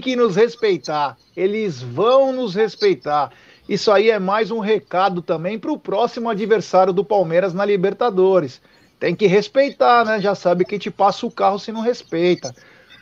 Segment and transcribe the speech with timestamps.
[0.00, 3.30] Têm que nos respeitar, eles vão nos respeitar.
[3.68, 8.60] Isso aí é mais um recado também para o próximo adversário do Palmeiras na Libertadores.
[8.98, 10.20] Tem que respeitar, né?
[10.20, 12.54] Já sabe que te passa o carro se não respeita.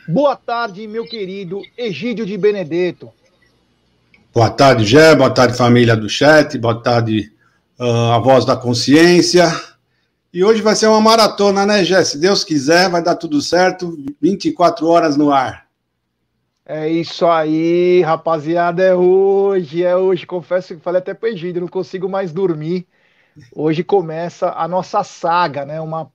[0.07, 3.09] Boa tarde, meu querido Egídio de Benedetto.
[4.33, 5.15] Boa tarde, Gé.
[5.15, 6.57] Boa tarde, família do chat.
[6.57, 7.31] Boa tarde,
[7.79, 9.49] uh, a voz da consciência.
[10.33, 12.03] E hoje vai ser uma maratona, né, Gé?
[12.03, 13.97] Se Deus quiser, vai dar tudo certo.
[14.21, 15.68] 24 horas no ar.
[16.71, 18.83] É isso aí, rapaziada.
[18.83, 20.27] É hoje, é hoje.
[20.27, 21.27] Confesso que falei até pro
[21.59, 22.87] não consigo mais dormir.
[23.55, 25.81] Hoje começa a nossa saga, né?
[25.81, 26.11] Uma,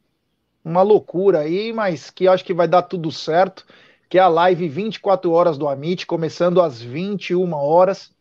[0.64, 3.66] uma loucura aí, mas que acho que vai dar tudo certo.
[4.08, 8.12] Que é a live 24 horas do Amit, começando às 21 horas.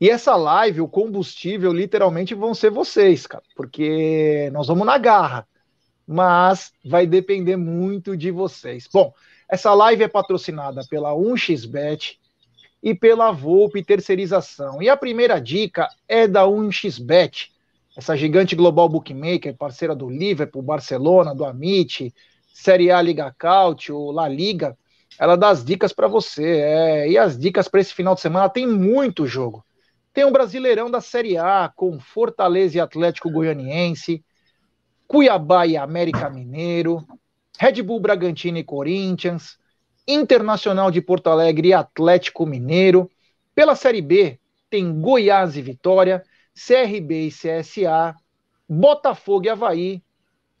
[0.00, 5.48] E essa live, o combustível, literalmente vão ser vocês, cara, porque nós vamos na garra.
[6.06, 8.88] Mas vai depender muito de vocês.
[8.92, 9.12] Bom,
[9.50, 12.16] essa live é patrocinada pela 1xBet
[12.80, 14.80] e pela Volpe Terceirização.
[14.80, 17.50] E a primeira dica é da 1xBet,
[17.96, 22.14] essa gigante global bookmaker, parceira do Liverpool, Barcelona, do Amit,
[22.54, 24.78] Série A Liga Cautio, La Liga.
[25.18, 26.44] Ela dá as dicas para você.
[26.44, 29.64] É, e as dicas para esse final de semana tem muito jogo.
[30.14, 34.24] Tem um Brasileirão da Série A com Fortaleza e Atlético Goianiense,
[35.08, 37.04] Cuiabá e América Mineiro,
[37.58, 39.58] Red Bull Bragantino e Corinthians,
[40.06, 43.10] Internacional de Porto Alegre e Atlético Mineiro.
[43.54, 44.38] Pela Série B,
[44.68, 46.22] tem Goiás e Vitória,
[46.54, 48.14] CRB e CSA,
[48.68, 50.02] Botafogo e Havaí,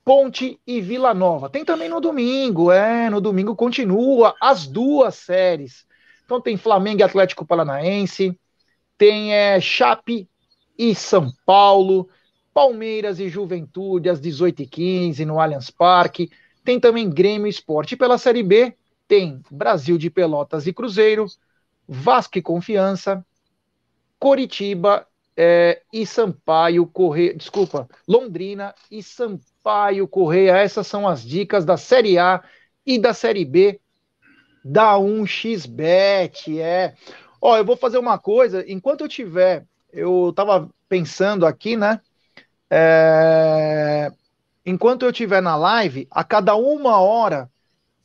[0.04, 1.48] Ponte e Vila Nova.
[1.48, 5.86] Tem também no domingo, é, no domingo continua as duas séries.
[6.24, 8.38] Então tem Flamengo e Atlético Paranaense,
[8.96, 10.28] tem é, Chape
[10.76, 12.08] e São Paulo,
[12.52, 16.30] Palmeiras e Juventude às 18h15 no Allianz Parque,
[16.64, 17.96] tem também Grêmio Esporte.
[17.96, 18.74] pela Série B,
[19.08, 21.26] tem Brasil de Pelotas e Cruzeiro,
[21.88, 23.24] Vasco e Confiança,
[24.18, 25.06] Coritiba
[25.36, 27.34] é, e Sampaio Correia.
[27.34, 30.56] Desculpa, Londrina e Sampaio Correia.
[30.58, 32.42] Essas são as dicas da Série A
[32.86, 33.80] e da Série B
[34.64, 36.60] da 1xBet.
[36.60, 36.94] É.
[37.40, 38.64] Ó, eu vou fazer uma coisa.
[38.70, 42.00] Enquanto eu tiver, eu tava pensando aqui, né?
[42.68, 44.12] É,
[44.64, 47.50] enquanto eu estiver na live, a cada uma hora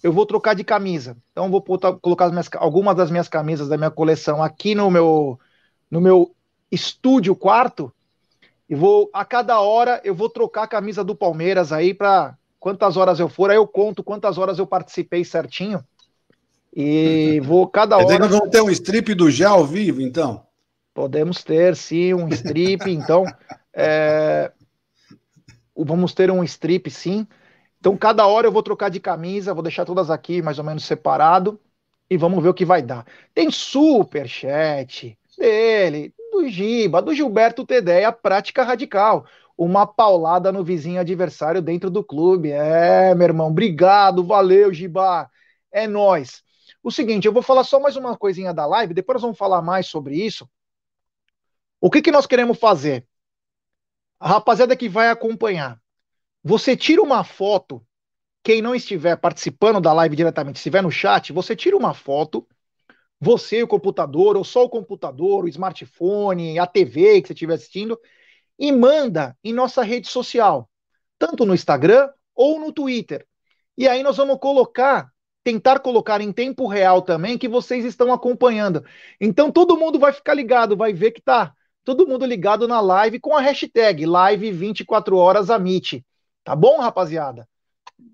[0.04, 1.18] eu vou trocar de camisa.
[1.32, 5.40] Então vou botar, colocar minhas, algumas das minhas camisas da minha coleção aqui no meu
[5.90, 6.36] no meu
[6.72, 7.92] estúdio quarto
[8.70, 12.36] e vou a cada hora eu vou trocar a camisa do Palmeiras aí para
[12.66, 15.84] quantas horas eu for, aí eu conto quantas horas eu participei certinho.
[16.76, 18.18] E vou cada hora.
[18.18, 20.44] Nós vamos ter um strip do já ao vivo, então?
[20.92, 22.90] Podemos ter, sim, um strip.
[22.90, 23.24] então,
[23.72, 24.52] é,
[25.76, 27.28] vamos ter um strip sim.
[27.80, 30.86] Então, cada hora eu vou trocar de camisa, vou deixar todas aqui mais ou menos
[30.86, 31.60] separado
[32.10, 33.06] e vamos ver o que vai dar.
[33.34, 39.26] Tem super chat dele, do Giba, do Gilberto Tedeia, prática radical.
[39.58, 42.52] Uma paulada no vizinho adversário dentro do clube.
[42.52, 45.30] É, meu irmão, obrigado, valeu, Giba.
[45.72, 46.44] É nós.
[46.84, 49.62] O seguinte, eu vou falar só mais uma coisinha da live, depois nós vamos falar
[49.62, 50.48] mais sobre isso.
[51.80, 53.06] O que, que nós queremos fazer?
[54.26, 55.80] Rapaziada que vai acompanhar,
[56.44, 57.86] você tira uma foto,
[58.44, 62.48] quem não estiver participando da live diretamente, estiver no chat, você tira uma foto,
[63.20, 68.00] você, o computador, ou só o computador, o smartphone, a TV que você estiver assistindo,
[68.58, 70.68] e manda em nossa rede social,
[71.20, 73.28] tanto no Instagram ou no Twitter.
[73.78, 75.08] E aí nós vamos colocar,
[75.44, 78.84] tentar colocar em tempo real também que vocês estão acompanhando.
[79.22, 81.54] Então todo mundo vai ficar ligado, vai ver que tá
[81.86, 86.04] todo mundo ligado na live com a hashtag live 24 horas Amit.
[86.44, 87.48] Tá bom, rapaziada?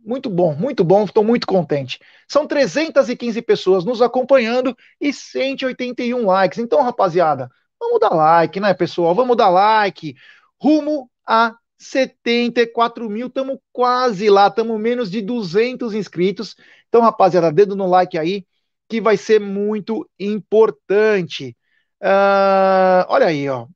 [0.03, 1.99] Muito bom, muito bom, estou muito contente.
[2.27, 6.59] São 315 pessoas nos acompanhando e 181 likes.
[6.59, 9.15] Então, rapaziada, vamos dar like, né, pessoal?
[9.15, 10.15] Vamos dar like.
[10.61, 16.55] Rumo a 74 mil, estamos quase lá, estamos menos de 200 inscritos.
[16.89, 18.45] Então, rapaziada, dedo no like aí,
[18.87, 21.55] que vai ser muito importante.
[22.01, 23.67] Uh, olha aí, ó.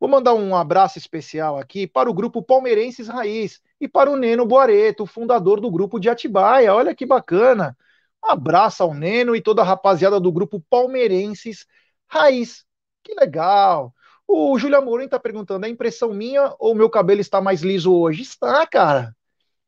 [0.00, 4.46] Vou mandar um abraço especial aqui para o grupo Palmeirenses Raiz e para o Neno
[4.46, 6.74] Boareto, fundador do grupo de Atibaia.
[6.74, 7.76] Olha que bacana.
[8.24, 11.66] Um abraço ao Neno e toda a rapaziada do grupo Palmeirenses
[12.08, 12.64] Raiz.
[13.02, 13.94] Que legal.
[14.26, 18.22] O Júlio Amorim está perguntando: é impressão minha ou meu cabelo está mais liso hoje?
[18.22, 19.14] Está, cara.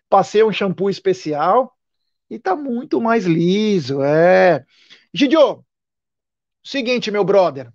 [0.09, 1.77] Passei um shampoo especial
[2.31, 4.65] e tá muito mais liso, é.
[5.13, 5.65] Gidio,
[6.65, 7.73] seguinte, meu brother.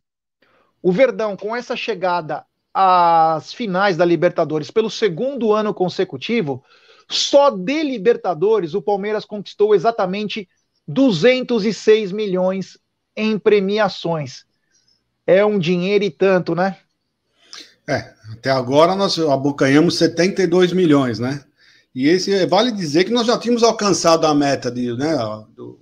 [0.82, 6.64] O Verdão, com essa chegada às finais da Libertadores pelo segundo ano consecutivo,
[7.10, 10.48] só de Libertadores o Palmeiras conquistou exatamente
[10.88, 12.78] 206 milhões
[13.16, 14.46] em premiações.
[15.26, 16.78] É um dinheiro e tanto, né?
[17.88, 21.44] É, até agora nós abocanhamos 72 milhões, né?
[21.96, 25.16] E esse vale dizer que nós já tínhamos alcançado a meta de, né,
[25.56, 25.80] do,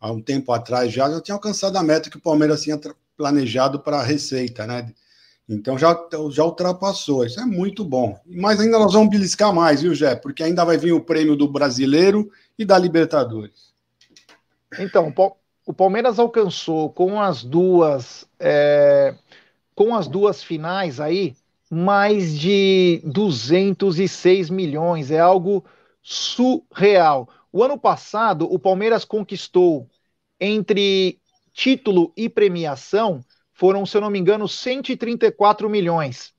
[0.00, 2.78] há um tempo atrás já, já tinha alcançado a meta que o Palmeiras tinha
[3.16, 4.92] planejado para a receita, né?
[5.48, 5.94] Então já,
[6.30, 8.18] já ultrapassou, isso é muito bom.
[8.26, 10.16] Mas ainda nós vamos beliscar mais, viu, Jé?
[10.16, 13.74] Porque ainda vai vir o prêmio do brasileiro e da Libertadores.
[14.78, 15.12] Então,
[15.66, 19.14] o Palmeiras alcançou com as duas é,
[19.74, 21.36] com as duas finais aí
[21.70, 25.64] mais de 206 milhões, é algo
[26.02, 27.28] surreal.
[27.52, 29.88] O ano passado, o Palmeiras conquistou
[30.38, 31.18] entre
[31.54, 33.24] título e premiação
[33.54, 36.34] foram, se eu não me engano, 134 milhões.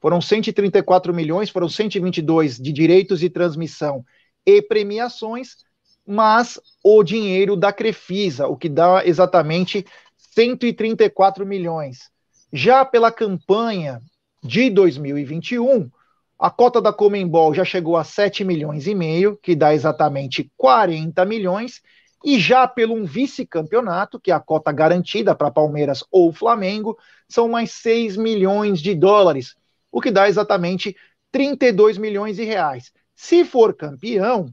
[0.00, 4.04] Foram 134 milhões, foram 122 de direitos de transmissão
[4.44, 5.58] e premiações,
[6.06, 12.10] mas o dinheiro da Crefisa, o que dá exatamente 134 milhões.
[12.52, 14.02] Já pela campanha
[14.42, 15.90] de 2021,
[16.38, 21.24] a cota da Comembol já chegou a 7 milhões e meio, que dá exatamente 40
[21.24, 21.80] milhões,
[22.24, 26.98] e já pelo um vice-campeonato, que é a cota garantida para Palmeiras ou Flamengo,
[27.28, 29.54] são mais 6 milhões de dólares,
[29.92, 30.96] o que dá exatamente
[31.30, 32.90] 32 milhões de reais.
[33.14, 34.46] Se for campeão,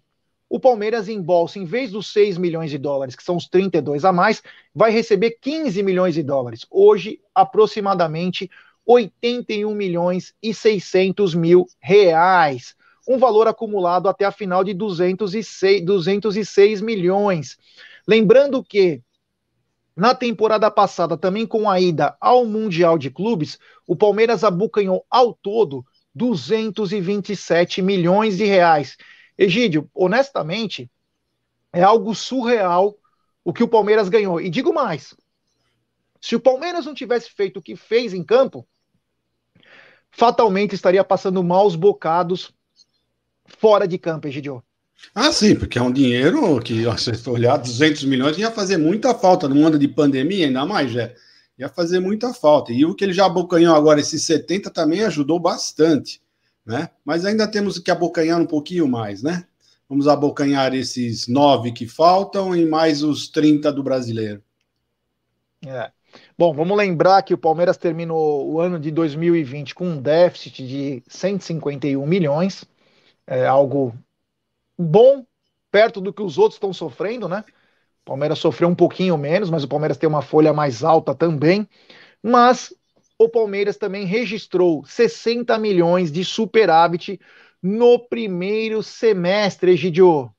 [0.49, 4.11] o Palmeiras embolsa, em vez dos 6 milhões de dólares, que são os 32 a
[4.11, 4.43] mais,
[4.75, 6.65] vai receber 15 milhões de dólares.
[6.69, 8.51] Hoje, aproximadamente
[8.85, 12.75] 81 milhões e 600 mil reais
[13.07, 17.57] um valor acumulado até a final de 206, 206 milhões.
[18.07, 19.01] Lembrando que
[19.95, 25.33] na temporada passada, também com a ida ao Mundial de Clubes, o Palmeiras abocanhou ao
[25.33, 28.97] todo 227 milhões de reais.
[29.37, 30.89] Egídio, honestamente,
[31.73, 32.97] é algo surreal
[33.43, 34.39] o que o Palmeiras ganhou.
[34.39, 35.15] E digo mais:
[36.21, 38.67] se o Palmeiras não tivesse feito o que fez em campo,
[40.11, 42.53] fatalmente estaria passando maus bocados
[43.57, 44.63] fora de campo, Egidio?
[45.13, 49.13] Ah, sim, porque é um dinheiro que, se você olhar, 200 milhões ia fazer muita
[49.13, 51.11] falta no ano de pandemia, ainda mais, já.
[51.57, 52.71] Ia fazer muita falta.
[52.71, 56.21] E o que ele já abocanhou agora, esses 70, também ajudou bastante,
[56.65, 56.89] né?
[57.03, 59.45] Mas ainda temos que abocanhar um pouquinho mais, né?
[59.89, 64.41] Vamos abocanhar esses nove que faltam e mais os 30 do brasileiro.
[65.65, 65.91] É.
[66.37, 71.03] Bom, vamos lembrar que o Palmeiras terminou o ano de 2020 com um déficit de
[71.07, 72.65] 151 milhões
[73.27, 73.93] é algo
[74.77, 75.25] bom,
[75.71, 77.43] perto do que os outros estão sofrendo, né?
[78.01, 81.67] O Palmeiras sofreu um pouquinho menos, mas o Palmeiras tem uma folha mais alta também.
[82.21, 82.73] Mas
[83.17, 87.19] o Palmeiras também registrou 60 milhões de superávit
[87.61, 90.33] no primeiro semestre, Egidio.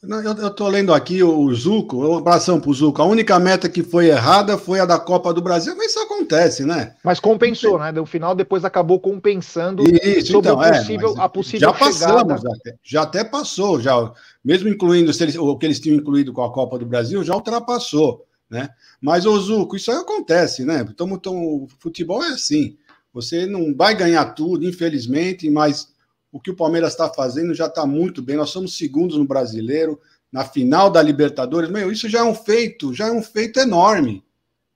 [0.00, 3.02] Eu estou lendo aqui o Zuco, um abração para o Zuco.
[3.02, 6.64] A única meta que foi errada foi a da Copa do Brasil, mas isso acontece,
[6.64, 6.94] né?
[7.02, 7.90] Mas compensou, né?
[7.90, 12.74] No final, depois acabou compensando isso, sobre então, possível, é, a possível já passamos, até,
[12.80, 14.12] já até passou, já
[14.44, 18.24] mesmo incluindo eles, o que eles tinham incluído com a Copa do Brasil, já ultrapassou,
[18.48, 18.68] né?
[19.00, 20.86] Mas, o Zuco, isso aí acontece, né?
[20.88, 22.76] Então, então, futebol é assim.
[23.12, 25.88] Você não vai ganhar tudo, infelizmente, mas
[26.30, 28.36] o que o Palmeiras está fazendo já está muito bem.
[28.36, 29.98] Nós somos segundos no brasileiro,
[30.30, 31.70] na final da Libertadores.
[31.70, 34.24] Meu, isso já é um feito, já é um feito enorme.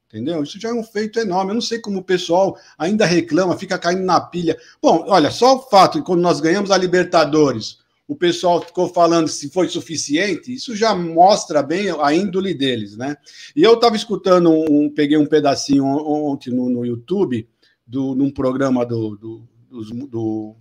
[0.09, 0.42] Entendeu?
[0.42, 1.52] Isso já é um feito enorme.
[1.52, 4.59] Eu não sei como o pessoal ainda reclama, fica caindo na pilha.
[4.80, 9.28] Bom, olha, só o fato de quando nós ganhamos a Libertadores, o pessoal ficou falando
[9.28, 13.16] se foi suficiente, isso já mostra bem a índole deles, né?
[13.56, 17.49] E eu estava escutando, um, peguei um pedacinho ontem no, no YouTube,
[17.87, 20.56] do, num programa do, do, do, do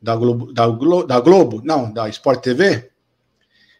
[0.00, 2.90] da, Globo, da, Globo, da Globo, não, da Sport TV,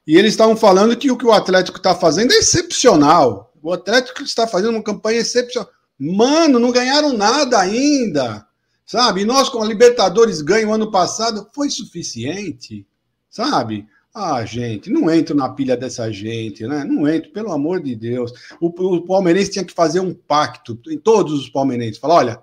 [0.07, 3.53] e eles estavam falando que o que o Atlético está fazendo é excepcional.
[3.63, 5.71] O Atlético está fazendo uma campanha excepcional.
[5.99, 8.47] Mano, não ganharam nada ainda.
[8.85, 9.21] Sabe?
[9.21, 12.85] E nós, com a Libertadores ganho ano passado, foi suficiente.
[13.29, 13.87] Sabe?
[14.13, 16.83] Ah, gente, não entro na pilha dessa gente, né?
[16.83, 18.33] Não entro, pelo amor de Deus.
[18.61, 21.99] O, o palmeirense tinha que fazer um pacto, em todos os palmeirenses.
[21.99, 22.43] Falar, olha,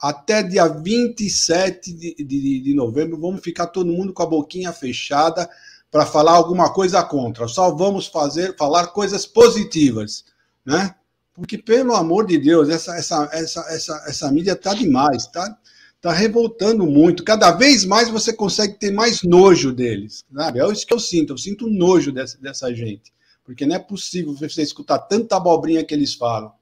[0.00, 5.48] até dia 27 de, de, de novembro, vamos ficar todo mundo com a boquinha fechada
[5.90, 7.46] para falar alguma coisa contra.
[7.46, 10.24] Só vamos fazer, falar coisas positivas,
[10.64, 10.94] né?
[11.32, 15.56] Porque, pelo amor de Deus, essa, essa, essa, essa, essa mídia tá demais, tá?
[16.00, 17.24] Tá revoltando muito.
[17.24, 20.60] Cada vez mais você consegue ter mais nojo deles, sabe?
[20.60, 21.32] É isso que eu sinto.
[21.32, 23.12] Eu sinto nojo dessa, dessa gente.
[23.44, 26.52] Porque não é possível você escutar tanta abobrinha que eles falam.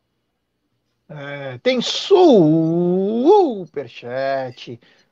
[1.15, 2.81] É, tem superchat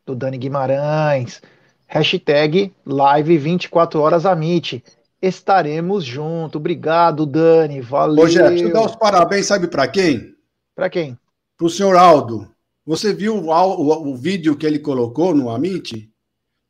[0.07, 1.43] do Dani Guimarães.
[1.87, 4.83] Hashtag live 24 horas Amit.
[5.21, 6.59] Estaremos juntos.
[6.59, 7.83] Obrigado, Dani.
[7.83, 8.25] Valeu.
[8.25, 10.35] Rogério, deixa eu dar os parabéns, sabe para quem?
[10.75, 11.19] Para quem?
[11.59, 12.49] Para o senhor Aldo.
[12.87, 16.11] Você viu o, o, o, vídeo que ele colocou no Amit?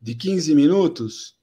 [0.01, 1.37] De 15 minutos?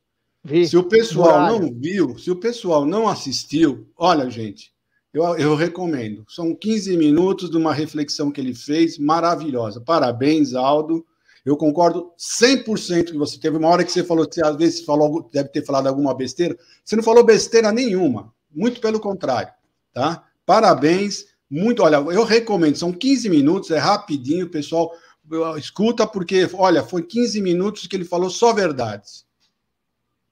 [0.43, 0.67] Vi.
[0.67, 4.73] Se o pessoal não viu, se o pessoal não assistiu, olha, gente,
[5.17, 6.23] eu, eu recomendo.
[6.29, 9.81] São 15 minutos de uma reflexão que ele fez, maravilhosa.
[9.81, 11.05] Parabéns, Aldo.
[11.43, 15.29] Eu concordo 100% que você teve uma hora que você falou, que às vezes falou,
[15.31, 16.57] deve ter falado alguma besteira.
[16.83, 19.53] Você não falou besteira nenhuma, muito pelo contrário,
[19.93, 20.25] tá?
[20.45, 21.83] Parabéns, muito.
[21.83, 24.91] Olha, eu recomendo, são 15 minutos, é rapidinho, pessoal.
[25.57, 29.25] Escuta, porque, olha, foi 15 minutos que ele falou só verdades.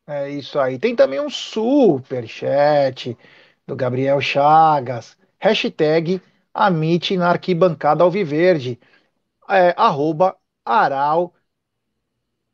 [0.06, 0.78] É isso aí.
[0.78, 3.18] Tem também um super chat
[3.68, 5.18] do Gabriel Chagas.
[5.40, 6.22] Hashtag
[6.54, 8.80] Amite na arquibancada alviverde.
[9.50, 11.34] É, arroba Aral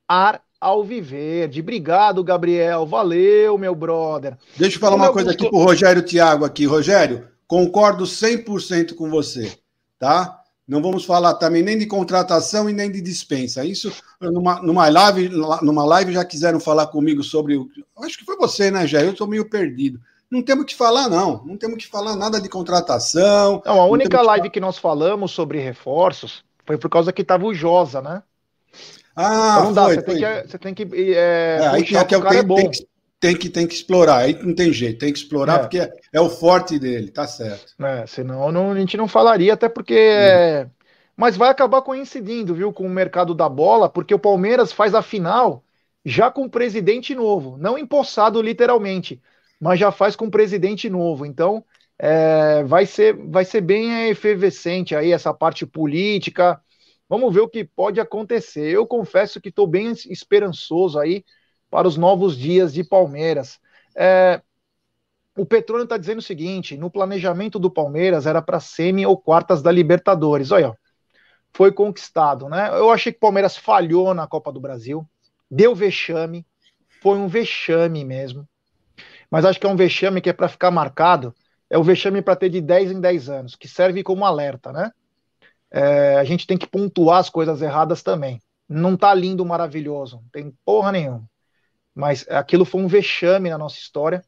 [0.07, 1.61] Ar Alviverde.
[1.61, 2.85] Obrigado, Gabriel.
[2.85, 4.37] Valeu, meu brother.
[4.57, 6.65] Deixa eu falar uma coisa aqui pro Rogério Thiago aqui.
[6.65, 9.57] Rogério, concordo 100% com você,
[9.97, 10.41] tá?
[10.67, 13.65] Não vamos falar também nem de contratação e nem de dispensa.
[13.65, 13.91] Isso,
[14.21, 15.29] numa, numa, live,
[15.61, 17.59] numa live já quiseram falar comigo sobre.
[18.03, 19.05] Acho que foi você, né, Jair?
[19.05, 19.99] Eu estou meio perdido.
[20.31, 21.43] Não temos que falar, não.
[21.45, 23.61] Não temos que falar nada de contratação.
[23.65, 24.53] Não, a única live que...
[24.53, 28.23] que nós falamos sobre reforços foi por causa que tava o Josa, né?
[29.13, 30.15] Ah, então não dá, foi, você, foi.
[30.15, 30.83] Tem que, você tem que.
[31.13, 32.55] É, é, aí é que o cara é bom.
[32.55, 32.87] Tem que,
[33.19, 35.59] tem que, tem que explorar, aí não tem jeito, tem que explorar é.
[35.59, 37.73] porque é, é, o forte dele, tá certo.
[37.83, 39.95] É, senão não, a gente não falaria, até porque.
[39.95, 40.67] É...
[41.15, 45.01] Mas vai acabar coincidindo, viu, com o mercado da bola, porque o Palmeiras faz a
[45.01, 45.61] final
[46.03, 49.21] já com o presidente novo, não empossado literalmente,
[49.61, 51.23] mas já faz com o presidente novo.
[51.23, 51.63] Então,
[51.99, 56.59] é, vai, ser, vai ser bem efervescente aí essa parte política.
[57.07, 58.71] Vamos ver o que pode acontecer.
[58.71, 61.23] Eu confesso que estou bem esperançoso aí
[61.69, 63.59] para os novos dias de Palmeiras.
[63.95, 64.41] É,
[65.37, 69.61] o Petrônio está dizendo o seguinte: no planejamento do Palmeiras era para semi ou quartas
[69.61, 70.51] da Libertadores.
[70.51, 70.75] Olha,
[71.53, 72.69] foi conquistado, né?
[72.69, 75.07] Eu achei que o Palmeiras falhou na Copa do Brasil,
[75.49, 76.47] deu vexame,
[76.99, 78.47] foi um vexame mesmo.
[79.31, 81.33] Mas acho que é um vexame que é para ficar marcado
[81.71, 84.91] é o vexame para ter de 10 em 10 anos, que serve como alerta, né?
[85.71, 88.41] É, a gente tem que pontuar as coisas erradas também.
[88.67, 91.23] Não tá lindo, maravilhoso, não tem porra nenhuma.
[91.95, 94.21] Mas aquilo foi um vexame na nossa história.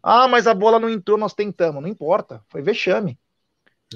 [0.00, 1.82] Ah, mas a bola não entrou, nós tentamos.
[1.82, 3.18] Não importa, foi vexame.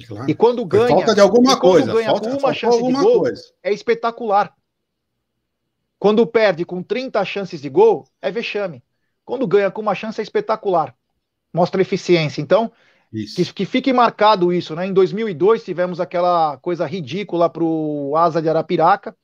[0.09, 0.29] Claro.
[0.29, 3.53] E quando ganha, falta de alguma coisa, ganha falta, uma chance de gol, coisa.
[3.63, 4.53] é espetacular.
[5.97, 8.83] Quando perde com 30 chances de gol, é vexame.
[9.31, 10.93] Quando ganha com uma chance, é espetacular
[11.53, 12.41] mostra eficiência.
[12.41, 12.73] Então,
[13.13, 14.89] que, que, fique marcado isso, né?
[14.89, 19.15] Em 2002 tivemos aquela coisa ridícula para o Asa de Arapiraca.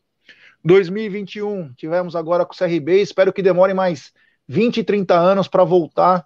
[0.64, 3.02] 2021 tivemos agora com o CRB.
[3.02, 4.12] Espero que demore mais
[4.46, 6.24] 20, 30 anos para voltar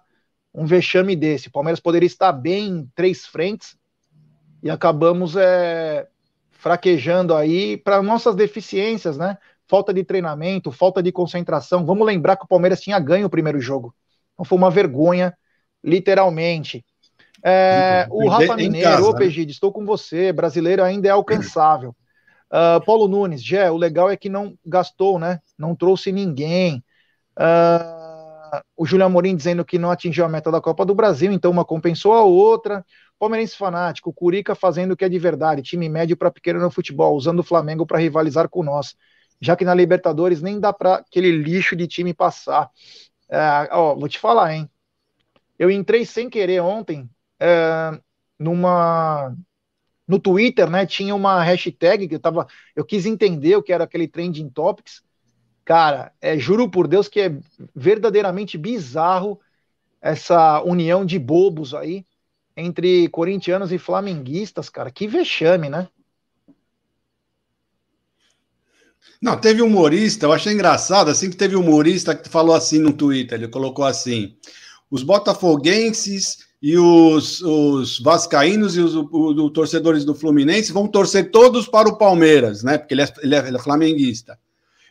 [0.53, 1.47] um vexame desse.
[1.47, 3.75] O Palmeiras poderia estar bem em três frentes
[4.61, 6.07] e acabamos é,
[6.51, 9.39] fraquejando aí para nossas deficiências, né?
[9.71, 11.85] Falta de treinamento, falta de concentração.
[11.85, 13.95] Vamos lembrar que o Palmeiras tinha ganho o primeiro jogo.
[14.33, 15.33] Então foi uma vergonha
[15.81, 16.85] literalmente.
[17.41, 19.25] É, o Rafa Mineiro, ô né?
[19.27, 21.95] estou com você, brasileiro ainda é alcançável.
[22.51, 25.39] Uh, Paulo Nunes, Gé, o legal é que não gastou, né?
[25.57, 26.83] Não trouxe ninguém.
[27.39, 31.49] Uh, o Júlio Amorim dizendo que não atingiu a meta da Copa do Brasil, então
[31.49, 32.85] uma compensou a outra.
[33.17, 37.15] Palmeirense fanático, Curica fazendo o que é de verdade, time médio para pequeno no futebol,
[37.15, 38.97] usando o Flamengo para rivalizar com nós.
[39.41, 42.69] Já que na Libertadores nem dá para aquele lixo de time passar.
[43.29, 44.69] É, ó, vou te falar, hein?
[45.57, 47.99] Eu entrei sem querer ontem é,
[48.39, 49.35] numa
[50.07, 50.85] no Twitter, né?
[50.85, 52.45] Tinha uma hashtag que eu tava,
[52.75, 55.01] eu quis entender o que era aquele trending topics.
[55.63, 57.37] Cara, é, juro por Deus que é
[57.73, 59.39] verdadeiramente bizarro
[60.01, 62.05] essa união de bobos aí
[62.57, 64.91] entre corintianos e flamenguistas, cara.
[64.91, 65.87] Que vexame, né?
[69.21, 73.37] Não, teve humorista, eu achei engraçado, assim que teve humorista que falou assim no Twitter,
[73.37, 74.35] ele colocou assim:
[74.89, 81.67] os botafoguenses e os, os vascaínos e os, os, torcedores do Fluminense vão torcer todos
[81.67, 82.77] para o Palmeiras, né?
[82.77, 84.37] Porque ele é, ele é, ele é flamenguista.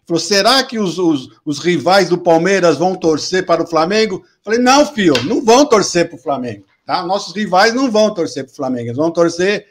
[0.05, 4.25] Falou, será que os, os, os, rivais do Palmeiras vão torcer para o Flamengo?
[4.43, 7.07] Falei, não, filho, não vão torcer para o Flamengo, tá?
[7.07, 9.67] Nossos rivais não vão torcer para o Flamengo, eles vão torcer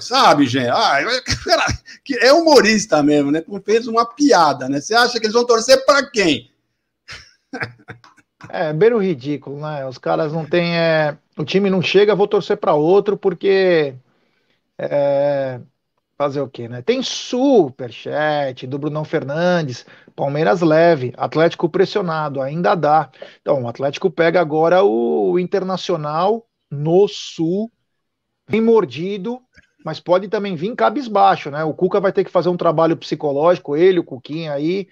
[0.00, 0.68] sabe, gente?
[0.68, 0.98] Ah,
[2.20, 3.42] é humorista mesmo, né?
[3.64, 4.80] Fez uma piada, né?
[4.80, 6.50] Você acha que eles vão torcer para quem?
[8.48, 9.86] É, beiro ridículo, né?
[9.86, 10.76] Os caras não têm.
[10.76, 11.16] É...
[11.36, 13.94] O time não chega, vou torcer para outro, porque.
[14.78, 15.60] É...
[16.16, 16.82] Fazer o quê, né?
[16.82, 23.10] Tem superchat do Brunão Fernandes, Palmeiras leve, Atlético pressionado, ainda dá.
[23.40, 27.72] Então, o Atlético pega agora o Internacional no Sul,
[28.48, 29.40] bem mordido,
[29.84, 31.64] mas pode também vir cabisbaixo, né?
[31.64, 34.88] O Cuca vai ter que fazer um trabalho psicológico, ele, o Cuquinha aí,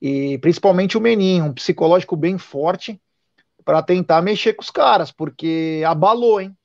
[0.00, 3.00] e principalmente o Meninho, um psicológico bem forte
[3.64, 6.56] para tentar mexer com os caras, porque abalou, hein?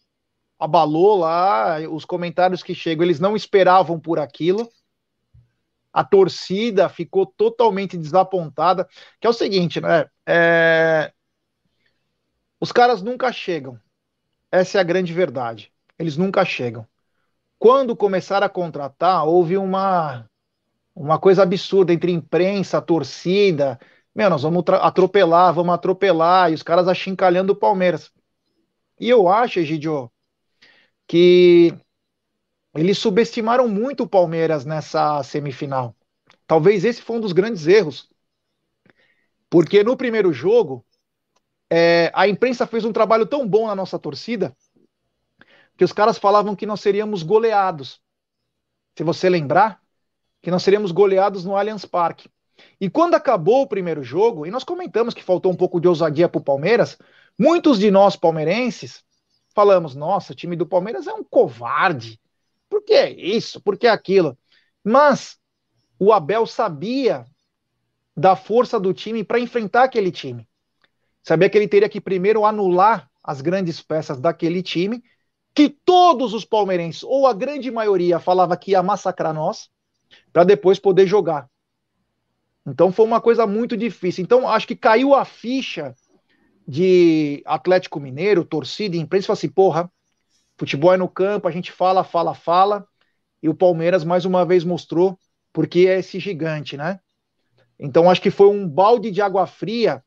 [0.57, 4.69] Abalou lá, os comentários que chegam, eles não esperavam por aquilo.
[5.91, 8.87] A torcida ficou totalmente desapontada,
[9.19, 10.05] que é o seguinte, né?
[10.25, 11.11] É...
[12.59, 13.79] Os caras nunca chegam.
[14.51, 15.71] Essa é a grande verdade.
[15.99, 16.87] Eles nunca chegam.
[17.57, 20.29] Quando começaram a contratar, houve uma,
[20.93, 23.79] uma coisa absurda entre imprensa, torcida.
[24.13, 28.11] Meu, nós vamos atropelar, vamos atropelar, e os caras achincalhando o Palmeiras.
[28.99, 30.11] E eu acho, Egidio,
[31.07, 31.73] que
[32.73, 35.95] eles subestimaram muito o Palmeiras nessa semifinal.
[36.47, 38.09] Talvez esse foi um dos grandes erros.
[39.49, 40.85] Porque no primeiro jogo,
[41.69, 44.55] é, a imprensa fez um trabalho tão bom na nossa torcida
[45.77, 47.99] que os caras falavam que nós seríamos goleados.
[48.97, 49.81] Se você lembrar,
[50.41, 52.29] que nós seríamos goleados no Allianz Parque.
[52.79, 56.29] E quando acabou o primeiro jogo, e nós comentamos que faltou um pouco de ousadia
[56.29, 56.97] para o Palmeiras,
[57.37, 59.03] muitos de nós palmeirenses
[59.53, 62.19] falamos: nossa, o time do Palmeiras é um covarde.
[62.69, 63.59] Por que isso?
[63.61, 64.37] Por que aquilo?
[64.83, 65.37] Mas
[65.99, 67.25] o Abel sabia
[68.15, 70.47] da força do time para enfrentar aquele time.
[71.23, 75.03] Sabia que ele teria que primeiro anular as grandes peças daquele time
[75.55, 79.69] que todos os palmeirenses, ou a grande maioria, falava que ia massacrar nós,
[80.33, 81.49] para depois poder jogar.
[82.67, 84.21] Então foi uma coisa muito difícil.
[84.21, 85.95] Então acho que caiu a ficha
[86.67, 89.89] de Atlético Mineiro, torcida e imprensa, assim, porra,
[90.57, 92.85] futebol é no campo, a gente fala, fala, fala,
[93.41, 95.17] e o Palmeiras mais uma vez mostrou
[95.53, 96.99] porque é esse gigante, né?
[97.79, 100.03] Então acho que foi um balde de água fria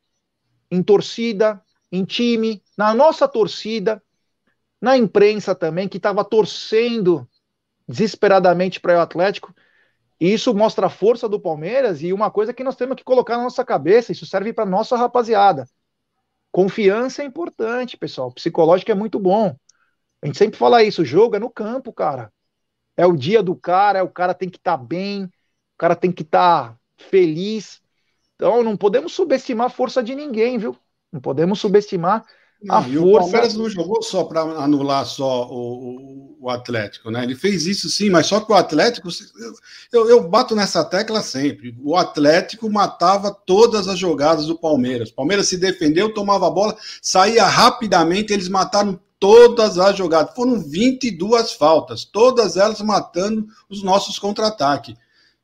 [0.69, 1.59] em torcida,
[1.91, 4.03] em time, na nossa torcida,
[4.81, 7.27] na imprensa também, que estava torcendo
[7.87, 9.53] desesperadamente para o Atlético.
[10.19, 13.37] E isso mostra a força do Palmeiras e uma coisa que nós temos que colocar
[13.37, 15.67] na nossa cabeça, isso serve para nossa rapaziada.
[16.51, 18.31] Confiança é importante, pessoal.
[18.31, 19.55] Psicológico é muito bom.
[20.21, 22.31] A gente sempre fala isso, o jogo é no campo, cara.
[22.97, 26.11] É o dia do cara, o cara tem que estar tá bem, o cara tem
[26.11, 27.81] que estar tá feliz.
[28.35, 30.75] Então não podemos subestimar a força de ninguém, viu?
[31.11, 32.25] Não podemos subestimar
[32.61, 33.07] não, e força...
[33.07, 37.23] o Palmeiras não jogou só para anular só o, o, o, Atlético, né?
[37.23, 39.07] Ele fez isso sim, mas só que o Atlético,
[39.93, 41.73] eu, eu bato nessa tecla sempre.
[41.81, 45.09] O Atlético matava todas as jogadas do Palmeiras.
[45.09, 50.35] O Palmeiras se defendeu, tomava a bola, saía rapidamente, eles mataram todas as jogadas.
[50.35, 54.95] Foram 22 faltas, todas elas matando os nossos contra-ataques.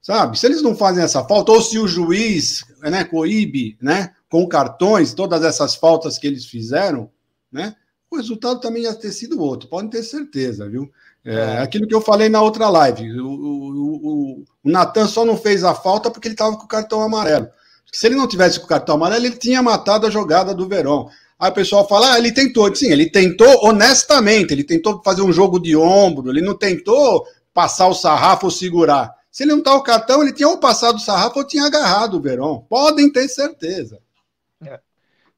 [0.01, 0.37] Sabe?
[0.37, 4.13] Se eles não fazem essa falta, ou se o juiz né, coíbe, né?
[4.35, 7.09] Com cartões, todas essas faltas que eles fizeram,
[7.49, 7.73] né?
[8.11, 10.91] O resultado também ia ter sido outro, podem ter certeza, viu?
[11.23, 11.57] É, é.
[11.59, 13.17] aquilo que eu falei na outra live.
[13.21, 16.67] O, o, o, o Natan só não fez a falta porque ele estava com o
[16.67, 17.47] cartão amarelo.
[17.89, 21.09] Se ele não tivesse com o cartão amarelo, ele tinha matado a jogada do Verão.
[21.39, 22.75] Aí o pessoal fala, ah, ele tentou.
[22.75, 27.87] Sim, ele tentou honestamente, ele tentou fazer um jogo de ombro, ele não tentou passar
[27.87, 29.13] o sarrafo ou segurar.
[29.31, 32.15] Se ele não tá o cartão, ele tinha ou passado o sarrafo ou tinha agarrado
[32.15, 32.65] o Verão.
[32.69, 33.99] Podem ter certeza.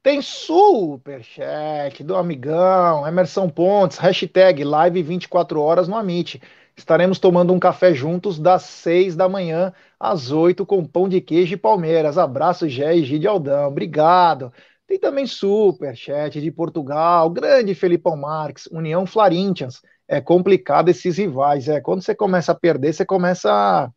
[0.08, 6.40] Tem superchat do amigão, Emerson Pontes, hashtag live 24 horas no Amit.
[6.74, 11.52] Estaremos tomando um café juntos das 6 da manhã às 8 com pão de queijo
[11.52, 12.16] e Palmeiras.
[12.16, 13.68] Abraço, Gé e Gide Aldão.
[13.68, 14.50] Obrigado.
[14.86, 19.82] Tem também super chat de Portugal, grande Felipão Marques, União Florentians.
[20.08, 21.68] É complicado esses rivais.
[21.68, 23.92] É quando você começa a perder, você começa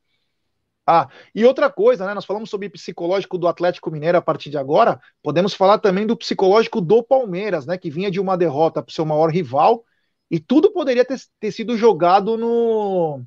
[0.91, 2.13] ah, e outra coisa, né?
[2.13, 4.99] Nós falamos sobre psicológico do Atlético Mineiro a partir de agora.
[5.23, 7.77] Podemos falar também do psicológico do Palmeiras, né?
[7.77, 9.85] Que vinha de uma derrota para o seu maior rival
[10.29, 13.21] e tudo poderia ter, ter sido jogado no,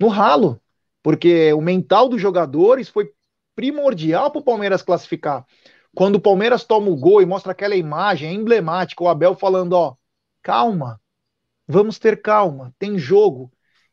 [0.00, 0.60] no ralo,
[1.02, 3.12] porque o mental dos jogadores foi
[3.54, 5.46] primordial para o Palmeiras classificar.
[5.94, 9.94] Quando o Palmeiras toma o gol e mostra aquela imagem emblemática, o Abel falando: ó,
[10.42, 11.00] calma,
[11.68, 13.52] vamos ter calma, tem jogo.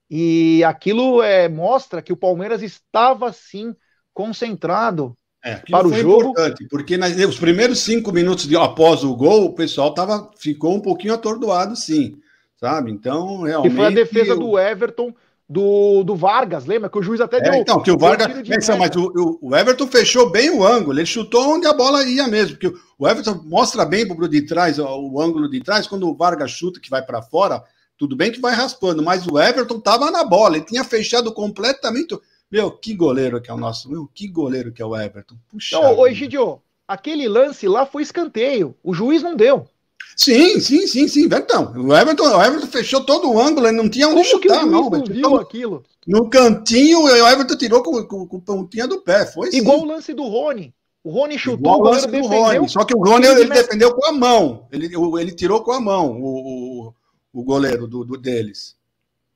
[0.09, 3.75] E aquilo é, mostra que o Palmeiras estava sim
[4.13, 6.33] concentrado é, para o jogo.
[6.69, 10.81] Porque nas, os primeiros cinco minutos de, após o gol, o pessoal tava, ficou um
[10.81, 12.19] pouquinho atordoado, sim
[12.59, 12.91] sabe?
[12.91, 13.71] Então, realmente.
[13.71, 14.39] E foi a defesa eu...
[14.39, 15.13] do Everton.
[15.51, 16.91] Do, do Vargas, lembra?
[16.91, 17.53] Que o juiz até é, deu.
[17.55, 18.47] Então, que o Vargas.
[18.47, 22.27] Pensa, mas o, o, Everton fechou bem o ângulo, ele chutou onde a bola ia
[22.27, 22.55] mesmo.
[22.55, 26.51] Porque o Everton mostra bem pro de trás, o ângulo de trás, quando o Vargas
[26.51, 27.63] chuta que vai para fora,
[27.99, 32.17] tudo bem que vai raspando, mas o Everton tava na bola, ele tinha fechado completamente.
[32.49, 35.35] Meu, que goleiro que é o nosso, meu, que goleiro que é o Everton.
[35.49, 35.79] Puxa.
[35.79, 39.67] Não, ô, Egidio, aquele lance lá foi escanteio, o juiz não deu.
[40.15, 41.25] Sim, sim, sim, sim.
[41.25, 44.65] Então, o Everton, o Everton fechou todo o ângulo, ele não tinha onde Como chutar,
[44.65, 44.89] não.
[44.89, 45.83] não viu aquilo?
[46.07, 49.25] No cantinho, o Everton tirou com, com, com pontinha do pé.
[49.25, 49.83] Foi Igual sim.
[49.83, 50.73] o lance do Rony.
[51.03, 52.69] O Rony chutou, Igual o lance do Rony.
[52.69, 54.67] Só que o Rony ele, ele defendeu com a mão.
[54.71, 56.93] Ele, ele tirou com a mão o, o,
[57.33, 58.77] o goleiro do, do deles.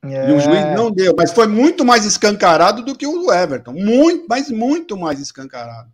[0.04, 0.30] É.
[0.30, 3.72] E o juiz não deu, mas foi muito mais escancarado do que o do Everton.
[3.72, 5.90] Muito, mas muito mais escancarado.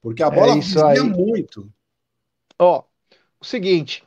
[0.00, 0.54] Porque a bola
[0.96, 1.68] é muito.
[2.58, 2.84] Ó,
[3.40, 4.04] o seguinte,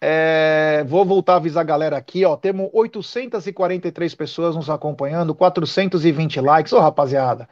[0.00, 2.36] é, vou voltar a avisar a galera aqui, ó.
[2.36, 6.72] Temos 843 pessoas nos acompanhando, 420 likes.
[6.72, 7.48] Ô, rapaziada,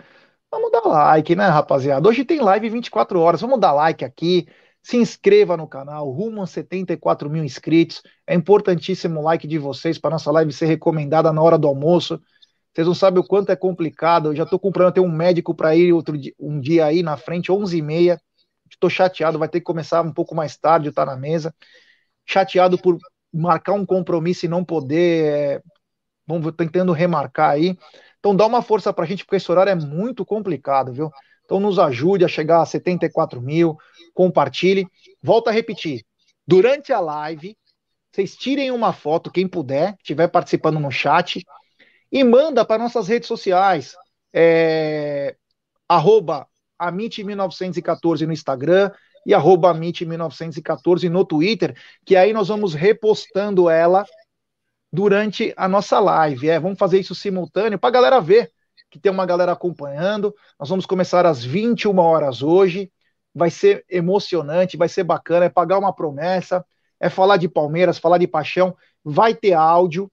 [0.51, 2.09] vamos dar like, né, rapaziada?
[2.09, 3.41] Hoje tem live 24 horas.
[3.41, 4.47] Vamos dar like aqui.
[4.87, 8.05] Se inscreva no canal, rumo a 74 mil inscritos.
[8.25, 12.21] É importantíssimo o like de vocês para nossa live ser recomendada na hora do almoço.
[12.73, 14.29] Vocês não sabem o quanto é complicado.
[14.29, 17.17] Eu já estou comprando até um médico para ir outro dia, um dia aí na
[17.17, 18.21] frente, 11h30.
[18.71, 21.53] Estou chateado, vai ter que começar um pouco mais tarde, estar na mesa
[22.25, 22.97] chateado por
[23.35, 25.25] marcar um compromisso e não poder.
[25.25, 25.63] É,
[26.25, 27.77] vamos tentando remarcar aí.
[28.21, 31.11] Então dá uma força para a gente, porque esse horário é muito complicado, viu?
[31.47, 33.79] Então nos ajude a chegar a 74 mil,
[34.13, 34.87] compartilhe.
[35.23, 36.05] Volto a repetir,
[36.47, 37.57] durante a live,
[38.13, 41.45] vocês tirem uma foto, quem puder, estiver participando no chat,
[42.11, 43.95] e manda para nossas redes sociais.
[44.33, 45.37] É,
[45.89, 46.47] arroba
[46.81, 48.91] Amit1914 no Instagram,
[49.25, 54.05] e arroba Amit1914 no Twitter, que aí nós vamos repostando ela
[54.93, 56.49] durante a nossa live.
[56.49, 58.53] É, vamos fazer isso simultâneo para a galera ver
[58.97, 60.35] que tem uma galera acompanhando.
[60.59, 62.91] Nós vamos começar às 21 horas hoje.
[63.35, 66.65] Vai ser emocionante, vai ser bacana, é pagar uma promessa,
[66.99, 68.75] é falar de Palmeiras, falar de paixão.
[69.05, 70.11] Vai ter áudio,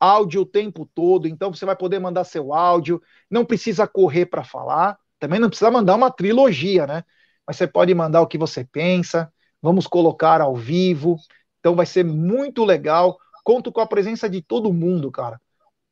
[0.00, 4.42] áudio o tempo todo, então você vai poder mandar seu áudio, não precisa correr para
[4.44, 7.04] falar, também não precisa mandar uma trilogia, né?
[7.46, 11.16] mas você pode mandar o que você pensa, vamos colocar ao vivo.
[11.60, 13.18] Então vai ser muito legal.
[13.44, 15.40] Conto com a presença de todo mundo, cara.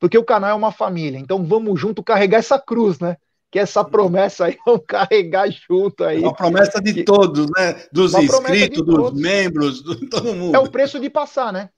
[0.05, 1.17] Porque o canal é uma família.
[1.17, 3.17] Então vamos junto carregar essa cruz, né?
[3.51, 6.23] Que essa promessa aí, vamos carregar junto aí.
[6.23, 7.87] É uma promessa de todos, né?
[7.91, 9.19] Dos inscritos, dos todos.
[9.19, 10.55] membros, de todo mundo.
[10.55, 11.71] É o preço de passar, né?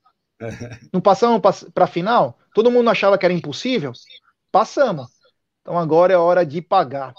[0.42, 0.48] É.
[0.92, 1.40] Não passamos
[1.72, 2.36] para a final?
[2.52, 3.92] Todo mundo achava que era impossível?
[4.50, 5.06] Passamos.
[5.62, 7.14] Então agora é hora de pagar.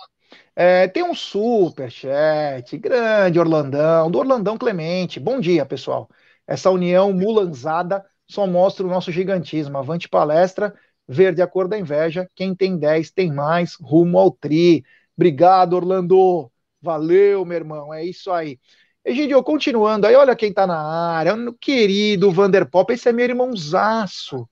[0.53, 5.21] É, tem um super chat, grande Orlandão, do Orlandão Clemente.
[5.21, 6.09] Bom dia, pessoal.
[6.45, 9.77] Essa união mulanzada só mostra o nosso gigantismo.
[9.77, 10.75] Avante palestra,
[11.07, 12.29] verde a cor da inveja.
[12.35, 14.83] Quem tem 10 tem mais, rumo ao tri.
[15.15, 16.51] Obrigado, Orlando.
[16.81, 17.93] Valeu, meu irmão.
[17.93, 18.59] É isso aí.
[19.03, 24.47] Egidio, continuando aí, olha quem tá na área, o querido Vanderpop, esse é meu irmãozaço.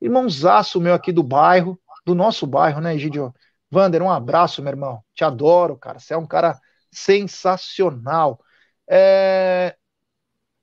[0.00, 3.34] Irmãozaço meu aqui do bairro, do nosso bairro, né, Egidio?
[3.70, 5.04] Vander, um abraço, meu irmão.
[5.14, 5.98] Te adoro, cara.
[5.98, 6.58] Você é um cara
[6.90, 8.40] sensacional.
[8.88, 9.76] É...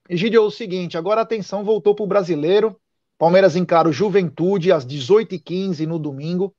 [0.10, 2.80] Egidio, é o seguinte, agora atenção voltou para o brasileiro.
[3.18, 6.56] Palmeiras encara o Juventude às 18h15 no domingo.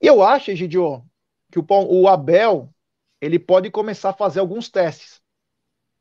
[0.00, 1.04] E eu acho, Egidio,
[1.50, 2.72] que o, o Abel
[3.20, 5.20] ele pode começar a fazer alguns testes.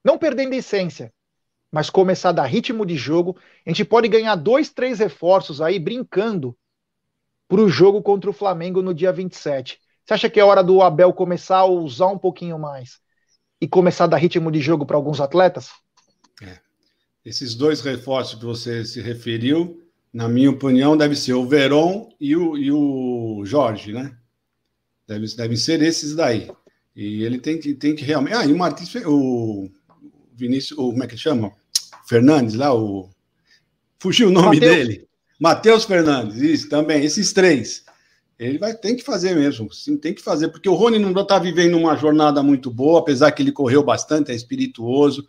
[0.03, 1.11] Não perdendo a essência,
[1.71, 3.37] mas começar a dar ritmo de jogo.
[3.65, 6.57] A gente pode ganhar dois, três reforços aí brincando
[7.47, 9.79] para o jogo contra o Flamengo no dia 27.
[10.05, 12.99] Você acha que é hora do Abel começar a usar um pouquinho mais
[13.59, 15.71] e começar a dar ritmo de jogo para alguns atletas?
[16.41, 16.66] É.
[17.27, 22.37] Esses dois reforços que você se referiu na minha opinião, deve ser o Veron e
[22.37, 24.15] o, e o Jorge, né?
[25.05, 26.49] Deve, devem ser esses daí.
[26.95, 28.33] E ele tem que, tem que realmente.
[28.33, 29.69] Ah, e o Martins, o
[30.33, 31.51] Vinícius, o, como é que chama?
[32.07, 33.09] Fernandes lá, o.
[33.99, 34.75] Fugiu o nome Mateus.
[34.75, 35.07] dele.
[35.37, 37.83] Matheus Fernandes, isso também, esses três.
[38.39, 41.37] Ele vai tem que fazer mesmo, sim, tem que fazer, porque o Rony não está
[41.37, 45.27] vivendo uma jornada muito boa, apesar que ele correu bastante, é espirituoso.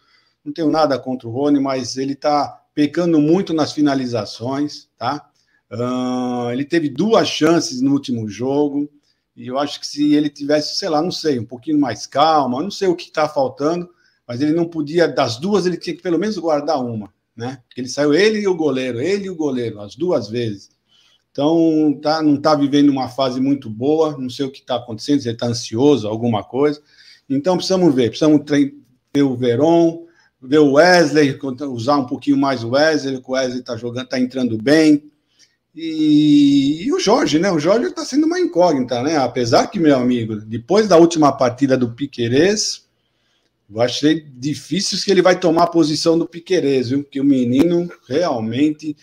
[0.48, 5.28] Não tenho nada contra o Rony, mas ele está pecando muito nas finalizações, tá?
[5.70, 8.90] Uh, ele teve duas chances no último jogo,
[9.36, 12.62] e eu acho que se ele tivesse, sei lá, não sei, um pouquinho mais calma,
[12.62, 13.90] não sei o que está faltando,
[14.26, 17.60] mas ele não podia, das duas, ele tinha que pelo menos guardar uma, né?
[17.68, 20.70] Porque ele saiu ele e o goleiro, ele e o goleiro, as duas vezes.
[21.30, 25.20] Então, tá, não está vivendo uma fase muito boa, não sei o que está acontecendo,
[25.20, 26.80] se ele está ansioso, alguma coisa.
[27.28, 28.40] Então, precisamos ver, precisamos
[29.12, 30.07] ver o Veron,
[30.40, 34.18] ver o Wesley, usar um pouquinho mais o Wesley, que o Wesley está jogando, está
[34.18, 35.10] entrando bem.
[35.74, 37.50] E, e, o Jorge, né?
[37.50, 39.16] O Jorge está sendo uma incógnita, né?
[39.16, 42.86] Apesar que, meu amigo, depois da última partida do Piquerez,
[43.70, 47.02] eu achei difícil que ele vai tomar a posição do Piquerez, viu?
[47.02, 48.96] Porque o menino realmente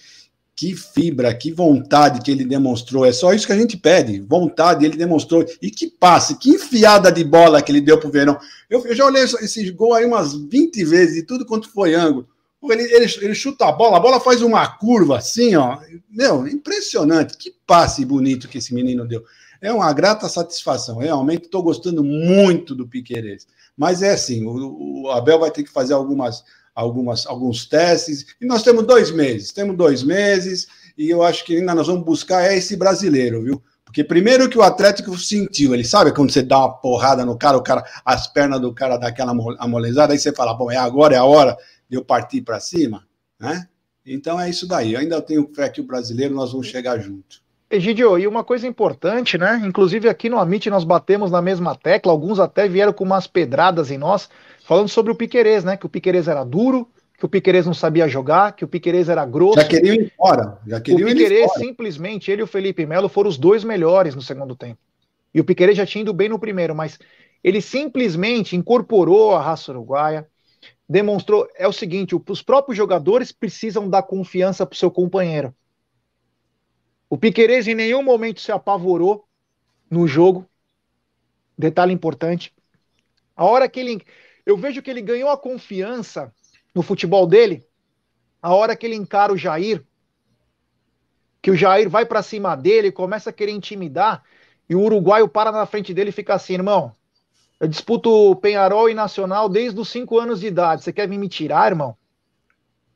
[0.56, 3.06] que fibra, que vontade que ele demonstrou.
[3.06, 4.22] É só isso que a gente pede.
[4.22, 5.46] Vontade, ele demonstrou.
[5.62, 8.40] E que passe, que enfiada de bola que ele deu pro Verão.
[8.70, 12.28] Eu, eu já olhei esse gol aí umas 20 vezes, e tudo quanto foi ângulo.
[12.64, 15.78] Ele, ele, ele, chuta a bola, a bola faz uma curva assim, ó.
[16.10, 17.38] Meu, impressionante.
[17.38, 19.24] Que passe bonito que esse menino deu.
[19.62, 20.98] É uma grata satisfação.
[20.98, 23.46] Realmente estou gostando muito do Piqueires.
[23.78, 26.44] Mas é assim, o, o, Abel vai ter que fazer algumas,
[26.76, 28.26] algumas, alguns testes.
[28.40, 29.52] E nós temos dois meses.
[29.52, 33.64] Temos dois meses e eu acho que ainda nós vamos buscar é esse brasileiro, viu?
[33.84, 37.58] Porque primeiro que o Atlético sentiu, ele sabe quando você dá uma porrada no cara,
[37.58, 41.16] o cara, as pernas do cara dá aquela amolezada, aí você fala, bom, é agora,
[41.16, 41.58] é a hora
[41.90, 43.08] de eu partir para cima,
[43.40, 43.68] né?
[44.06, 44.94] Então é isso daí.
[44.94, 47.42] Eu ainda tenho fé que o brasileiro nós vamos chegar junto.
[47.70, 49.62] Egidio, e uma coisa importante, né?
[49.66, 53.90] Inclusive aqui no Amit nós batemos na mesma tecla, alguns até vieram com umas pedradas
[53.90, 54.30] em nós,
[54.66, 55.78] falando sobre o Piquerez, né?
[55.78, 59.24] Que o Piquerez era duro, que o Piquerez não sabia jogar, que o Piquerez era
[59.26, 59.60] grosso.
[59.60, 60.60] Já queriam ir embora.
[60.66, 64.22] Já queriam o Piquerez, simplesmente, ele e o Felipe Melo foram os dois melhores no
[64.22, 64.80] segundo tempo.
[65.34, 66.98] E o Piquerez já tinha ido bem no primeiro, mas
[67.44, 70.28] ele simplesmente incorporou a raça uruguaia,
[70.90, 71.48] demonstrou.
[71.56, 75.54] É o seguinte: os próprios jogadores precisam dar confiança para o seu companheiro.
[77.08, 79.26] O Piquerez em nenhum momento se apavorou
[79.92, 80.50] no jogo.
[81.56, 82.52] Detalhe importante.
[83.36, 84.02] A hora que ele.
[84.46, 86.32] Eu vejo que ele ganhou a confiança
[86.74, 87.66] no futebol dele.
[88.42, 89.84] A hora que ele encara o Jair.
[91.42, 94.24] Que o Jair vai para cima dele, começa a querer intimidar.
[94.70, 96.94] E o uruguaio para na frente dele e fica assim, irmão.
[97.60, 100.84] Eu disputo Penharol e Nacional desde os 5 anos de idade.
[100.84, 101.96] Você quer me tirar, irmão?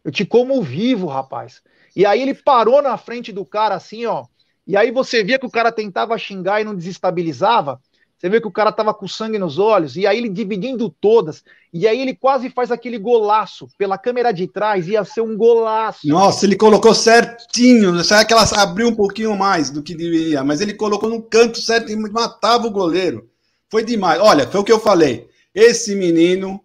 [0.04, 1.62] Eu te como vivo, rapaz.
[1.96, 4.26] E aí ele parou na frente do cara assim, ó.
[4.68, 7.82] E aí você via que o cara tentava xingar e não desestabilizava.
[8.20, 11.42] Você vê que o cara tava com sangue nos olhos, e aí ele dividindo todas,
[11.74, 16.06] e aí ele quase faz aquele golaço pela câmera de trás, ia ser um golaço.
[16.06, 20.60] Nossa, ele colocou certinho, será que ela abriu um pouquinho mais do que deveria, mas
[20.60, 23.30] ele colocou no canto certo e matava o goleiro.
[23.72, 24.20] Foi demais.
[24.20, 25.30] Olha, foi o que eu falei.
[25.56, 26.62] Esse menino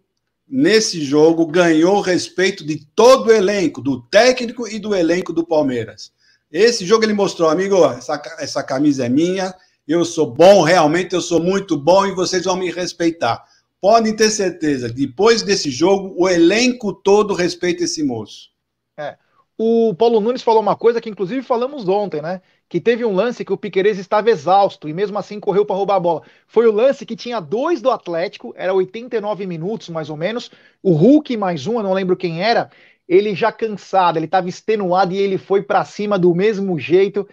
[0.49, 6.13] nesse jogo, ganhou respeito de todo o elenco, do técnico e do elenco do Palmeiras.
[6.51, 9.55] Esse jogo ele mostrou, amigo, essa, essa camisa é minha,
[9.87, 13.45] eu sou bom, realmente eu sou muito bom e vocês vão me respeitar.
[13.81, 18.49] Podem ter certeza, depois desse jogo, o elenco todo respeita esse moço.
[18.97, 19.17] É.
[19.57, 22.41] O Paulo Nunes falou uma coisa que, inclusive, falamos ontem, né?
[22.69, 25.97] Que teve um lance que o Piqueires estava exausto e mesmo assim correu para roubar
[25.97, 26.23] a bola.
[26.47, 30.51] Foi o lance que tinha dois do Atlético, era 89 minutos mais ou menos.
[30.83, 32.69] O Hulk mais um, eu não lembro quem era,
[33.09, 37.29] ele já cansado, ele estava extenuado e ele foi para cima do mesmo jeito,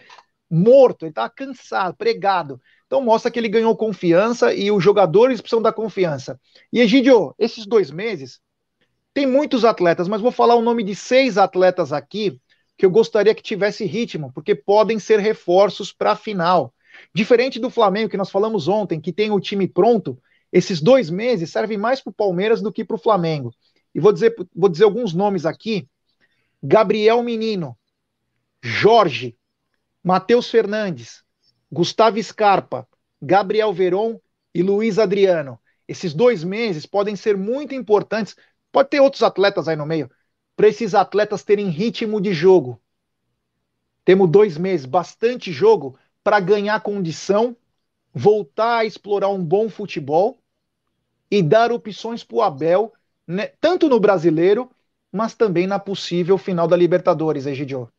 [0.52, 2.60] morto, ele estava cansado, pregado.
[2.86, 6.40] Então mostra que ele ganhou confiança e os jogadores precisam da confiança.
[6.74, 8.42] E Egidio, esses dois meses,
[9.14, 12.40] tem muitos atletas, mas vou falar o nome de seis atletas aqui
[12.78, 16.74] que eu gostaria que tivesse ritmo, porque podem ser reforços para a final.
[17.14, 20.18] Diferente do Flamengo, que nós falamos ontem, que tem o time pronto,
[20.52, 23.54] esses dois meses servem mais para o Palmeiras do que para o Flamengo.
[23.94, 25.88] E vou dizer, vou dizer alguns nomes aqui:
[26.62, 27.78] Gabriel Menino,
[28.62, 29.36] Jorge,
[30.04, 31.24] Matheus Fernandes,
[31.72, 32.88] Gustavo Scarpa,
[33.22, 34.20] Gabriel Veron
[34.54, 35.60] e Luiz Adriano.
[35.88, 38.36] Esses dois meses podem ser muito importantes
[38.72, 40.10] Pode ter outros atletas aí no meio.
[40.56, 42.82] Para esses atletas terem ritmo de jogo.
[44.06, 47.56] Temos dois meses, bastante jogo para ganhar condição,
[48.14, 50.40] voltar a explorar um bom futebol
[51.30, 52.94] e dar opções para o Abel,
[53.28, 54.70] né, tanto no brasileiro,
[55.12, 57.92] mas também na possível final da Libertadores, Egidio.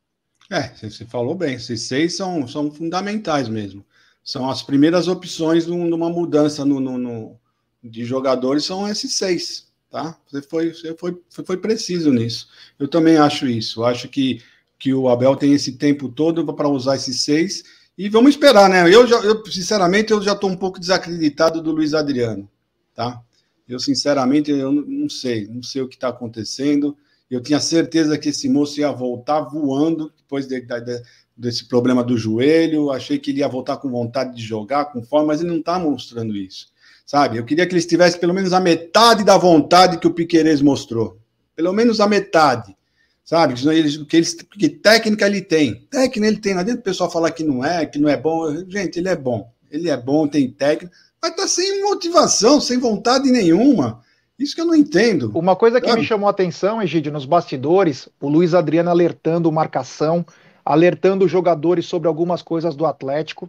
[0.50, 3.84] É, você falou bem, esses seis são, são fundamentais mesmo.
[4.24, 7.40] São as primeiras opções numa mudança no, no, no,
[7.82, 10.16] de jogadores, são esses seis, tá?
[10.26, 12.48] Você foi, você foi, foi preciso nisso.
[12.78, 13.82] Eu também acho isso.
[13.82, 14.42] Acho que,
[14.78, 17.64] que o Abel tem esse tempo todo para usar esses seis
[17.96, 18.82] e vamos esperar, né?
[18.92, 22.48] Eu, já, eu sinceramente, eu já estou um pouco desacreditado do Luiz Adriano,
[22.94, 23.22] tá?
[23.68, 26.96] Eu, sinceramente, eu não sei, não sei o que está acontecendo.
[27.32, 31.02] Eu tinha certeza que esse moço ia voltar voando depois de, de,
[31.34, 32.90] desse problema do joelho.
[32.90, 35.78] Achei que ele ia voltar com vontade de jogar, com forma, mas ele não está
[35.78, 36.68] mostrando isso.
[37.06, 37.38] Sabe?
[37.38, 41.18] Eu queria que ele estivesse pelo menos a metade da vontade que o Piqueires mostrou.
[41.56, 42.76] Pelo menos a metade.
[43.24, 43.54] Sabe?
[43.66, 45.86] Eles, que, eles, que técnica ele tem.
[45.90, 46.52] Técnica ele tem.
[46.52, 48.54] Não adianta o pessoal falar que não é, que não é bom.
[48.68, 49.50] Gente, ele é bom.
[49.70, 54.02] Ele é bom, tem técnica, mas tá sem motivação, sem vontade nenhuma.
[54.42, 55.30] Isso que eu não entendo.
[55.34, 56.00] Uma coisa que sabe?
[56.00, 60.26] me chamou a atenção, Egídio, nos bastidores, o Luiz Adriano alertando marcação,
[60.64, 63.48] alertando os jogadores sobre algumas coisas do Atlético.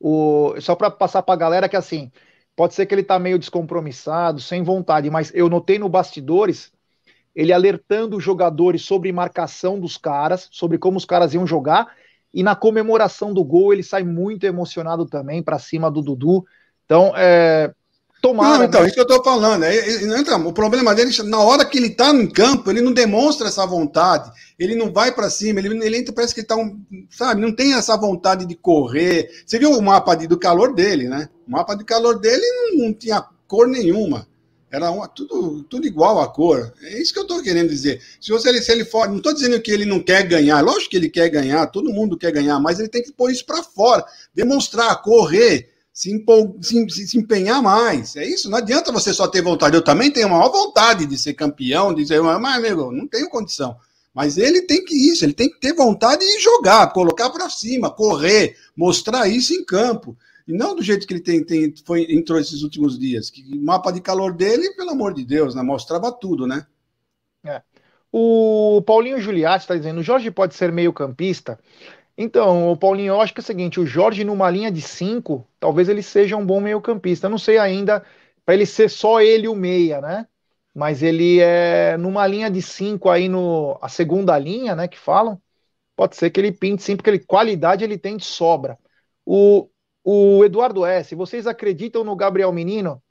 [0.00, 0.54] O...
[0.58, 2.10] Só para passar para a galera que assim,
[2.56, 6.72] pode ser que ele tá meio descompromissado, sem vontade, mas eu notei no bastidores
[7.34, 11.94] ele alertando os jogadores sobre marcação dos caras, sobre como os caras iam jogar,
[12.32, 16.44] e na comemoração do gol ele sai muito emocionado também para cima do Dudu.
[16.84, 17.72] Então, é,
[18.22, 18.58] Tomara.
[18.58, 18.86] Não, então, né?
[18.86, 19.64] isso que eu tô falando.
[19.64, 23.66] Então, o problema dele, na hora que ele tá no campo, ele não demonstra essa
[23.66, 26.80] vontade, ele não vai para cima, ele, ele parece que ele tá, um,
[27.10, 29.28] sabe, não tem essa vontade de correr.
[29.44, 31.28] Você viu o mapa de, do calor dele, né?
[31.48, 34.28] O mapa de calor dele não, não tinha cor nenhuma.
[34.70, 36.72] Era uma, tudo, tudo igual a cor.
[36.80, 38.00] É isso que eu estou querendo dizer.
[38.20, 39.08] Se, você, se ele for.
[39.08, 40.60] Não estou dizendo que ele não quer ganhar.
[40.62, 43.44] Lógico que ele quer ganhar, todo mundo quer ganhar, mas ele tem que pôr isso
[43.44, 44.04] para fora.
[44.32, 46.56] Demonstrar, correr se, empol...
[46.60, 48.16] se, se, empenhar mais.
[48.16, 49.76] É isso, não adianta você só ter vontade.
[49.76, 53.28] Eu também tenho a maior vontade de ser campeão, de dizer, mas, amigo, não tenho
[53.28, 53.76] condição.
[54.14, 57.90] Mas ele tem que isso, ele tem que ter vontade de jogar, colocar para cima,
[57.90, 60.16] correr, mostrar isso em campo.
[60.46, 63.30] E não do jeito que ele tem, tem, foi, entrou esses últimos dias.
[63.30, 66.66] Que mapa de calor dele, pelo amor de Deus, né, mostrava tudo, né?
[67.44, 67.62] É.
[68.10, 71.58] O Paulinho Giuliatti está dizendo: o Jorge pode ser meio campista.
[72.16, 75.46] Então, o Paulinho, eu acho que é o seguinte: o Jorge, numa linha de cinco,
[75.58, 77.28] talvez ele seja um bom meio-campista.
[77.28, 78.04] Não sei ainda
[78.44, 80.26] para ele ser só ele o meia, né?
[80.74, 84.88] Mas ele é numa linha de cinco aí no a segunda linha, né?
[84.88, 85.40] Que falam.
[85.94, 88.78] Pode ser que ele pinte sim, porque ele, qualidade ele tem de sobra.
[89.24, 89.68] O,
[90.02, 93.02] o Eduardo S., vocês acreditam no Gabriel Menino?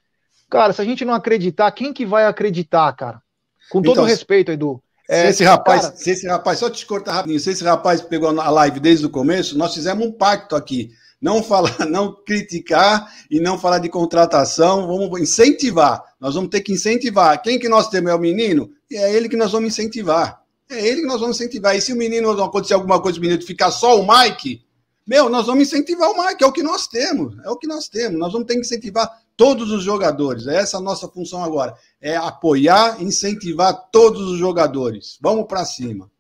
[0.50, 3.22] Cara, se a gente não acreditar, quem que vai acreditar, cara?
[3.70, 4.84] Com todo então, respeito, Edu.
[5.12, 5.96] É, se esse rapaz, cara...
[5.98, 9.10] se esse rapaz, só te cortar rapidinho, se esse rapaz pegou a live desde o
[9.10, 10.90] começo, nós fizemos um pacto aqui.
[11.20, 16.02] Não falar, não criticar e não falar de contratação, vamos incentivar.
[16.18, 17.42] Nós vamos ter que incentivar.
[17.42, 18.72] Quem que nós temos é o menino?
[18.90, 20.42] E é ele que nós vamos incentivar.
[20.70, 21.76] É ele que nós vamos incentivar.
[21.76, 24.64] E se o menino acontecer alguma coisa, o menino ficar só o Mike,
[25.06, 27.90] meu, nós vamos incentivar o Mike, é o que nós temos, é o que nós
[27.90, 28.18] temos.
[28.18, 30.46] Nós vamos ter que incentivar todos os jogadores.
[30.46, 31.76] É essa a nossa função agora.
[32.00, 35.18] É apoiar, incentivar todos os jogadores.
[35.20, 36.12] Vamos para cima.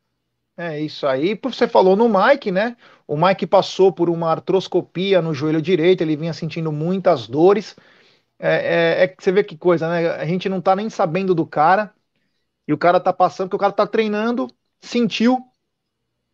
[0.57, 1.39] É isso aí.
[1.43, 2.75] Você falou no Mike, né?
[3.07, 7.75] O Mike passou por uma artroscopia no joelho direito, ele vinha sentindo muitas dores.
[8.39, 10.09] É, é, é você vê que coisa, né?
[10.15, 11.93] A gente não tá nem sabendo do cara.
[12.67, 14.47] E o cara tá passando, porque o cara tá treinando,
[14.79, 15.45] sentiu,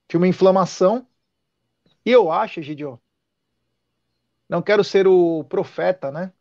[0.07, 1.05] tinha uma inflamação.
[2.05, 2.97] E eu acho, Gidio,
[4.47, 6.31] não quero ser o profeta, né?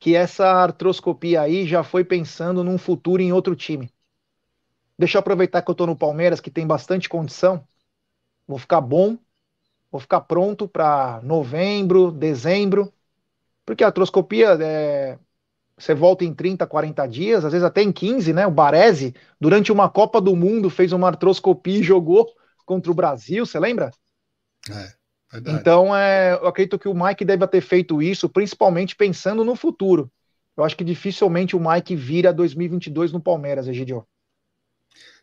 [0.00, 3.92] Que essa artroscopia aí já foi pensando num futuro em outro time.
[4.98, 7.62] Deixa eu aproveitar que eu tô no Palmeiras, que tem bastante condição.
[8.48, 9.18] Vou ficar bom,
[9.92, 12.92] vou ficar pronto para novembro, dezembro,
[13.64, 15.18] porque a artroscopia é,
[15.76, 18.46] você volta em 30, 40 dias, às vezes até em 15, né?
[18.46, 22.26] O Baresi, durante uma Copa do Mundo, fez uma artroscopia e jogou
[22.64, 23.90] contra o Brasil, você lembra?
[24.70, 24.99] É.
[25.30, 25.58] Verdade.
[25.58, 30.10] Então, é, eu acredito que o Mike deve ter feito isso, principalmente pensando no futuro.
[30.56, 34.04] Eu acho que dificilmente o Mike vira 2022 no Palmeiras, Egidio.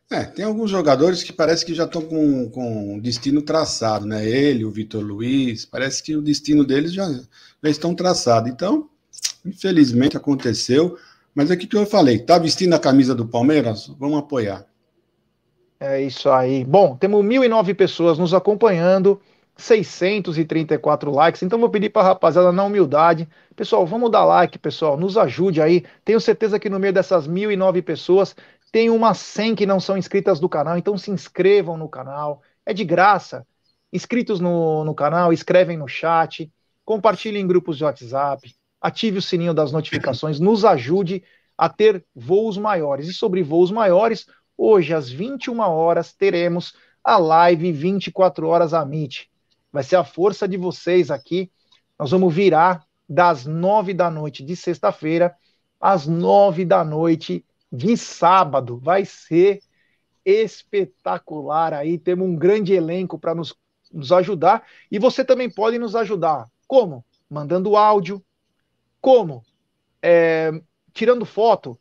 [0.10, 4.26] É, tem alguns jogadores que parece que já estão com, com destino traçado, né?
[4.26, 8.48] Ele, o Vitor Luiz, parece que o destino deles já, já estão traçado.
[8.48, 8.90] Então,
[9.46, 10.98] infelizmente aconteceu.
[11.36, 13.88] Mas é o que eu falei, tá vestindo a camisa do Palmeiras?
[14.00, 14.66] Vamos apoiar.
[15.80, 16.64] É isso aí.
[16.64, 19.22] Bom, temos 1.009 pessoas nos acompanhando.
[19.58, 21.42] 634 likes.
[21.42, 25.62] Então vou pedir para a rapaziada na humildade, pessoal, vamos dar like, pessoal, nos ajude
[25.62, 25.84] aí.
[26.06, 28.36] Tenho certeza que no meio dessas 1009 pessoas
[28.72, 32.42] tem umas 100 que não são inscritas do canal, então se inscrevam no canal.
[32.66, 33.46] É de graça.
[33.92, 36.52] Inscritos no, no canal, escrevem no chat,
[36.86, 41.24] compartilhem em grupos de WhatsApp, ative o sininho das notificações, nos ajude
[41.58, 43.08] a ter voos maiores.
[43.08, 44.28] E sobre voos maiores,
[44.58, 49.30] hoje às 21 horas teremos a live 24 horas a MIT.
[49.78, 51.52] Vai ser a força de vocês aqui.
[52.00, 55.38] Nós vamos virar das nove da noite de sexta-feira
[55.80, 58.80] às nove da noite de sábado.
[58.80, 59.62] Vai ser
[60.26, 62.00] espetacular aí.
[62.00, 63.54] Temos um grande elenco para nos,
[63.94, 64.64] nos ajudar.
[64.90, 66.48] E você também pode nos ajudar.
[66.68, 67.06] Como?
[67.30, 68.20] Mandando áudio.
[69.00, 69.44] Como?
[70.02, 70.60] É,
[70.92, 71.78] tirando foto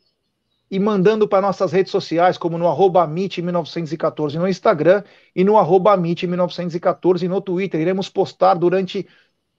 [0.69, 5.03] e mandando para nossas redes sociais, como no arroba 1914 no Instagram
[5.35, 7.79] e no arroba 1914 no Twitter.
[7.79, 9.07] Iremos postar durante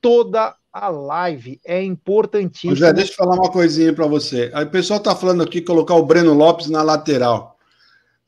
[0.01, 1.61] toda a live.
[1.65, 2.75] É importantíssimo.
[2.75, 4.51] José, deixa eu falar uma coisinha para você.
[4.53, 7.59] Aí o pessoal está falando aqui colocar o Breno Lopes na lateral.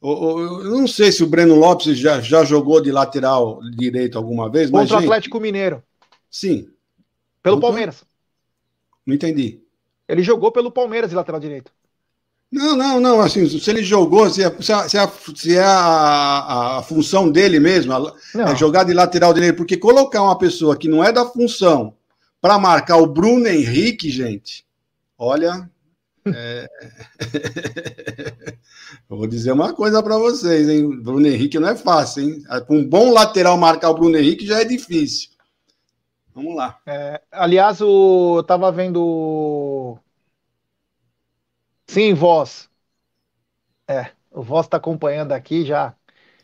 [0.03, 4.71] Eu não sei se o Breno Lopes já, já jogou de lateral direito alguma vez.
[4.71, 5.83] Contra o Atlético Mineiro.
[6.31, 6.69] Sim.
[7.43, 8.03] Pelo Palmeiras.
[9.05, 9.61] Não entendi.
[10.09, 11.71] Ele jogou pelo Palmeiras de lateral direito.
[12.51, 13.21] Não, não, não.
[13.21, 17.61] Assim, se ele jogou, se é, se é, se é a, a, a, função dele
[17.61, 21.95] mesmo, é jogar de lateral direito, porque colocar uma pessoa que não é da função
[22.41, 24.67] para marcar o Bruno Henrique, gente,
[25.17, 25.71] olha.
[26.33, 26.69] É...
[29.09, 31.01] vou dizer uma coisa para vocês, hein?
[31.01, 32.43] Bruno Henrique não é fácil, hein?
[32.69, 35.31] Um bom lateral marcar o Bruno Henrique já é difícil.
[36.35, 36.79] Vamos lá.
[36.87, 39.99] É, aliás, o, eu tava vendo
[41.91, 42.69] Sim, voz.
[43.89, 45.93] É, o voz está acompanhando aqui já.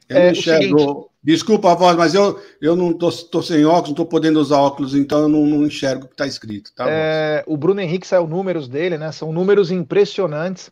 [0.08, 0.78] Eu é, enxergo.
[0.80, 1.06] Seguinte...
[1.22, 4.58] Desculpa a voz, mas eu, eu não tô, tô sem óculos, não estou podendo usar
[4.58, 6.72] óculos, então eu não, não enxergo o que está escrito.
[6.74, 9.12] Tá, é, o Bruno Henrique saiu números dele, né?
[9.12, 10.68] São números impressionantes.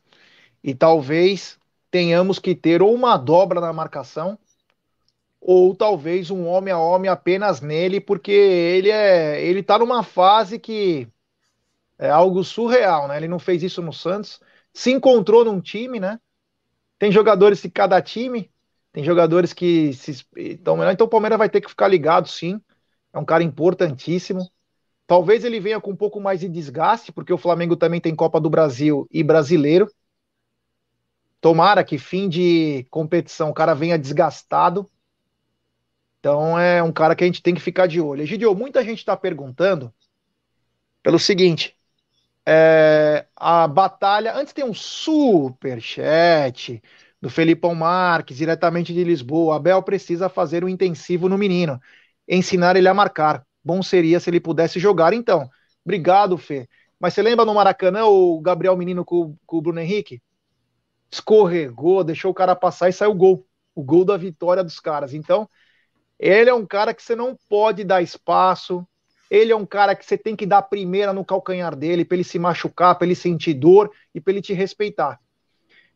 [0.62, 1.56] E talvez
[1.88, 4.36] tenhamos que ter ou uma dobra na marcação,
[5.40, 9.40] ou talvez um homem a homem apenas nele, porque ele é.
[9.40, 11.06] ele tá numa fase que
[11.96, 13.16] é algo surreal, né?
[13.16, 14.40] Ele não fez isso no Santos
[14.74, 16.20] se encontrou num time, né?
[16.98, 18.50] Tem jogadores de cada time,
[18.92, 20.92] tem jogadores que se estão melhor.
[20.92, 22.60] Então o Palmeiras vai ter que ficar ligado, sim.
[23.12, 24.50] É um cara importantíssimo.
[25.06, 28.40] Talvez ele venha com um pouco mais de desgaste, porque o Flamengo também tem Copa
[28.40, 29.88] do Brasil e Brasileiro.
[31.40, 34.90] Tomara que fim de competição o cara venha desgastado.
[36.18, 38.22] Então é um cara que a gente tem que ficar de olho.
[38.22, 39.92] Egidio, muita gente está perguntando
[41.02, 41.76] pelo seguinte:
[42.46, 44.34] é, a batalha.
[44.34, 46.82] Antes tem um super chat
[47.20, 49.56] do Felipão Marques, diretamente de Lisboa.
[49.56, 51.80] Abel precisa fazer um intensivo no menino,
[52.28, 53.46] ensinar ele a marcar.
[53.64, 55.48] Bom seria se ele pudesse jogar, então.
[55.84, 56.68] Obrigado, Fê.
[57.00, 60.22] Mas você lembra no Maracanã o Gabriel Menino com, com o Bruno Henrique?
[61.10, 63.46] Escorregou, deixou o cara passar e saiu o gol.
[63.74, 65.14] O gol da vitória dos caras.
[65.14, 65.48] Então,
[66.18, 68.86] ele é um cara que você não pode dar espaço,
[69.34, 72.16] ele é um cara que você tem que dar a primeira no calcanhar dele, para
[72.16, 75.18] ele se machucar, para ele sentir dor e para ele te respeitar.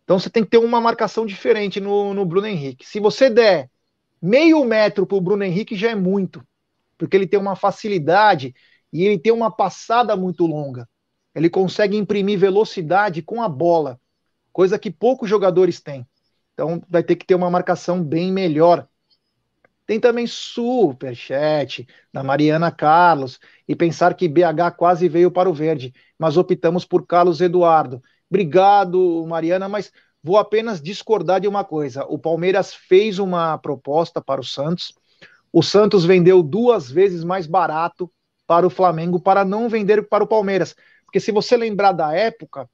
[0.02, 2.84] Então você tem que ter uma marcação diferente no, no Bruno Henrique.
[2.84, 3.70] Se você der
[4.20, 6.42] meio metro para o Bruno Henrique, já é muito,
[6.96, 8.52] porque ele tem uma facilidade
[8.92, 10.88] e ele tem uma passada muito longa.
[11.32, 14.00] Ele consegue imprimir velocidade com a bola,
[14.52, 16.04] coisa que poucos jogadores têm.
[16.54, 18.88] Então vai ter que ter uma marcação bem melhor
[19.88, 25.54] tem também super chat da Mariana Carlos e pensar que BH quase veio para o
[25.54, 28.02] verde, mas optamos por Carlos Eduardo.
[28.28, 29.90] Obrigado, Mariana, mas
[30.22, 32.04] vou apenas discordar de uma coisa.
[32.04, 34.92] O Palmeiras fez uma proposta para o Santos.
[35.50, 38.12] O Santos vendeu duas vezes mais barato
[38.46, 40.76] para o Flamengo para não vender para o Palmeiras.
[41.06, 42.68] Porque se você lembrar da época,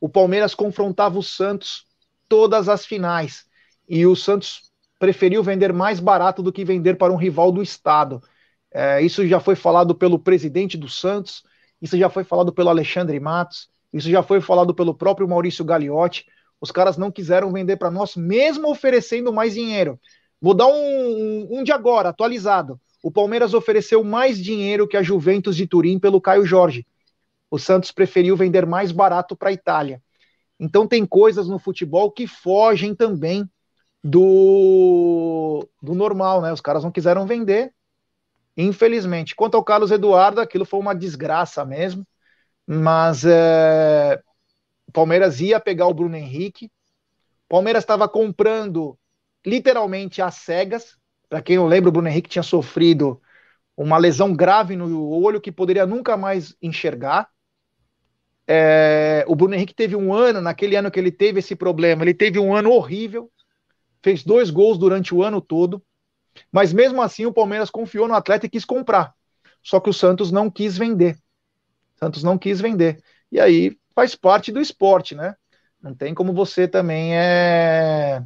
[0.00, 1.84] o Palmeiras confrontava o Santos
[2.28, 3.44] todas as finais.
[3.88, 4.69] E o Santos
[5.00, 8.22] preferiu vender mais barato do que vender para um rival do Estado.
[8.70, 11.42] É, isso já foi falado pelo presidente do Santos,
[11.80, 16.26] isso já foi falado pelo Alexandre Matos, isso já foi falado pelo próprio Maurício Gagliotti.
[16.60, 19.98] Os caras não quiseram vender para nós, mesmo oferecendo mais dinheiro.
[20.38, 22.78] Vou dar um, um, um de agora, atualizado.
[23.02, 26.86] O Palmeiras ofereceu mais dinheiro que a Juventus de Turim pelo Caio Jorge.
[27.50, 30.02] O Santos preferiu vender mais barato para a Itália.
[30.58, 33.48] Então tem coisas no futebol que fogem também
[34.02, 36.52] do, do normal, né?
[36.52, 37.72] Os caras não quiseram vender,
[38.56, 39.34] infelizmente.
[39.34, 42.06] Quanto ao Carlos Eduardo, aquilo foi uma desgraça mesmo,
[42.66, 44.20] mas é,
[44.86, 46.70] o Palmeiras ia pegar o Bruno Henrique,
[47.48, 48.96] Palmeiras estava comprando
[49.44, 50.96] literalmente às cegas.
[51.28, 53.20] Para quem não lembra, o Bruno Henrique tinha sofrido
[53.76, 57.28] uma lesão grave no olho que poderia nunca mais enxergar.
[58.46, 62.14] É, o Bruno Henrique teve um ano, naquele ano que ele teve esse problema, ele
[62.14, 63.30] teve um ano horrível
[64.02, 65.82] fez dois gols durante o ano todo,
[66.50, 69.14] mas mesmo assim o Palmeiras confiou no atleta e quis comprar.
[69.62, 71.18] Só que o Santos não quis vender.
[71.96, 73.02] Santos não quis vender.
[73.30, 75.34] E aí faz parte do esporte, né?
[75.82, 78.22] Não tem como você também é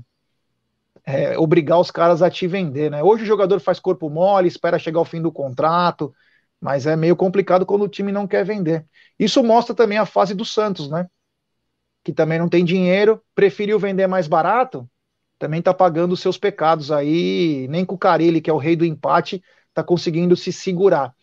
[1.05, 3.03] é, obrigar os caras a te vender, né?
[3.03, 6.14] Hoje o jogador faz corpo mole, espera chegar ao fim do contrato,
[6.61, 8.87] mas é meio complicado quando o time não quer vender.
[9.18, 11.07] Isso mostra também a fase do Santos, né?
[12.03, 14.89] Que também não tem dinheiro, preferiu vender mais barato,
[15.39, 17.68] também tá pagando os seus pecados aí.
[17.68, 21.14] Nem com o Carilli, que é o rei do empate, tá conseguindo se segurar.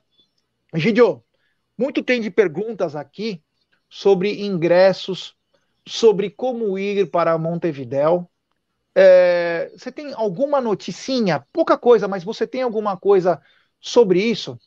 [0.75, 1.23] Gidio,
[1.75, 3.41] muito tem de perguntas aqui
[3.89, 5.35] sobre ingressos,
[5.87, 8.29] sobre como ir para Montevidéu.
[8.95, 11.43] É, você tem alguma noticinha?
[11.51, 13.41] Pouca coisa, mas você tem alguma coisa
[13.79, 14.59] sobre isso?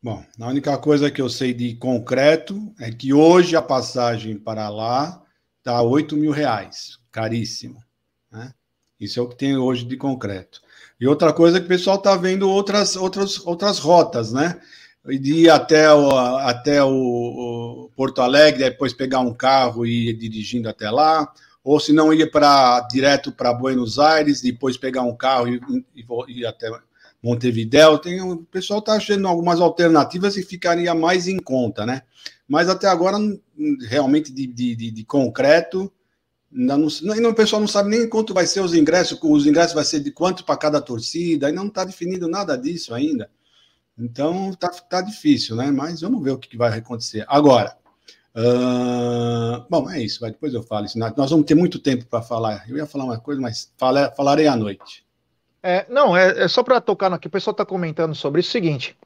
[0.00, 4.68] Bom, a única coisa que eu sei de concreto é que hoje a passagem para
[4.68, 5.25] lá
[5.66, 7.82] está 8 mil reais, caríssimo.
[8.30, 8.52] Né?
[9.00, 10.60] Isso é o que tem hoje de concreto.
[11.00, 14.60] E outra coisa é que o pessoal está vendo outras, outras, outras rotas, né?
[15.04, 20.14] De ir até, o, até o, o Porto Alegre, depois pegar um carro e ir
[20.14, 25.14] dirigindo até lá, ou se não ir para direto para Buenos Aires, depois pegar um
[25.14, 25.60] carro e,
[25.94, 26.70] e, e ir até
[27.22, 27.98] Montevidéu.
[27.98, 32.02] Tem, o pessoal está achando algumas alternativas e ficaria mais em conta, né?
[32.48, 33.18] Mas até agora,
[33.88, 35.92] realmente de, de, de, concreto,
[36.50, 39.84] não, não, o pessoal não sabe nem quanto vai ser os ingressos, os ingressos vai
[39.84, 43.28] ser de quanto para cada torcida, ainda não está definido nada disso ainda.
[43.98, 45.70] Então tá, tá difícil, né?
[45.70, 47.24] Mas vamos ver o que, que vai acontecer.
[47.26, 47.76] Agora,
[48.36, 50.98] uh, bom, é isso, vai, depois eu falo isso.
[50.98, 52.64] Nós vamos ter muito tempo para falar.
[52.68, 55.04] Eu ia falar uma coisa, mas fala, falarei à noite.
[55.62, 58.50] É, não, é, é só para tocar que o pessoal está comentando sobre isso.
[58.50, 58.96] O seguinte,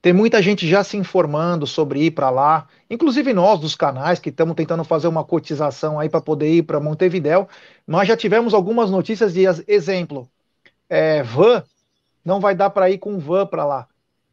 [0.00, 4.28] tem muita gente já se informando sobre ir para lá, inclusive nós dos canais que
[4.28, 7.48] estamos tentando fazer uma cotização aí para poder ir para Montevidéu.
[7.86, 10.28] Nós já tivemos algumas notícias de exemplo,
[10.88, 11.64] é, van
[12.24, 13.88] não vai dar para ir com van para lá,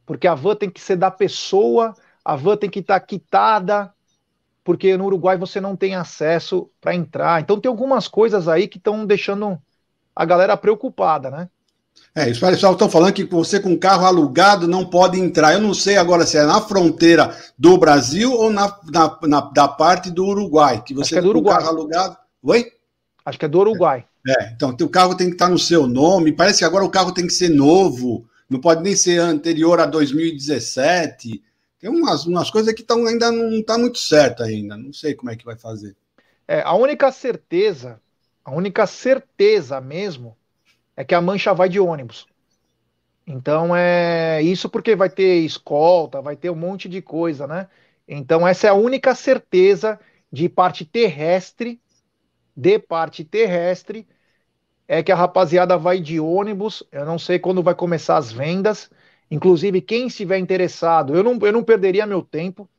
[0.05, 3.93] porque a van tem que ser da pessoa, a van tem que estar tá quitada,
[4.63, 7.41] porque no Uruguai você não tem acesso para entrar.
[7.41, 9.61] Então tem algumas coisas aí que estão deixando
[10.16, 11.49] a galera preocupada, né?
[12.16, 15.54] É, os pessoal estão falando que você com carro alugado não pode entrar.
[15.54, 19.68] Eu não sei agora se é na fronteira do Brasil ou na, na, na da
[19.68, 20.82] parte do Uruguai.
[20.82, 21.58] Que você Acho que é do Uruguai.
[21.58, 22.18] carro alugado.
[22.41, 22.72] Oi?
[23.26, 24.06] Acho que é do Uruguai.
[24.26, 26.32] É, então o carro tem que estar no seu nome.
[26.32, 28.26] Parece que agora o carro tem que ser novo.
[28.50, 31.43] Não pode nem ser anterior a 2017.
[31.82, 34.78] Tem umas, umas coisas que tão, ainda não está muito certo ainda.
[34.78, 35.96] Não sei como é que vai fazer.
[36.48, 38.00] É, a única certeza,
[38.43, 40.38] a única certeza mesmo
[40.96, 42.26] é que a mancha vai de ônibus.
[43.28, 47.68] Então é isso porque vai ter escolta, vai ter um monte de coisa, né?
[48.08, 50.00] Então essa é a única certeza
[50.32, 51.82] de parte terrestre,
[52.56, 54.08] de parte terrestre,
[54.88, 56.84] é que a rapaziada vai de ônibus.
[56.91, 58.89] Eu não sei quando vai começar as vendas.
[59.32, 62.70] Inclusive, quem estiver interessado, eu não, eu não perderia meu tempo,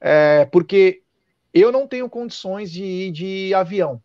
[0.00, 1.02] é, porque
[1.52, 4.00] eu não tenho condições de ir de avião,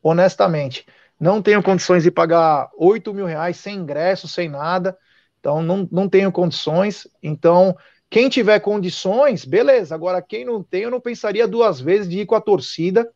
[0.00, 0.86] honestamente
[1.20, 4.96] não tenho condições de pagar 8 mil reais sem ingresso, sem nada,
[5.38, 7.06] então não, não tenho condições.
[7.22, 7.76] Então,
[8.08, 9.94] quem tiver condições, beleza.
[9.94, 13.10] Agora, quem não tem, eu não pensaria duas vezes de ir com a torcida,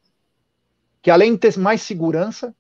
[1.01, 2.55] que além de ter mais segurança,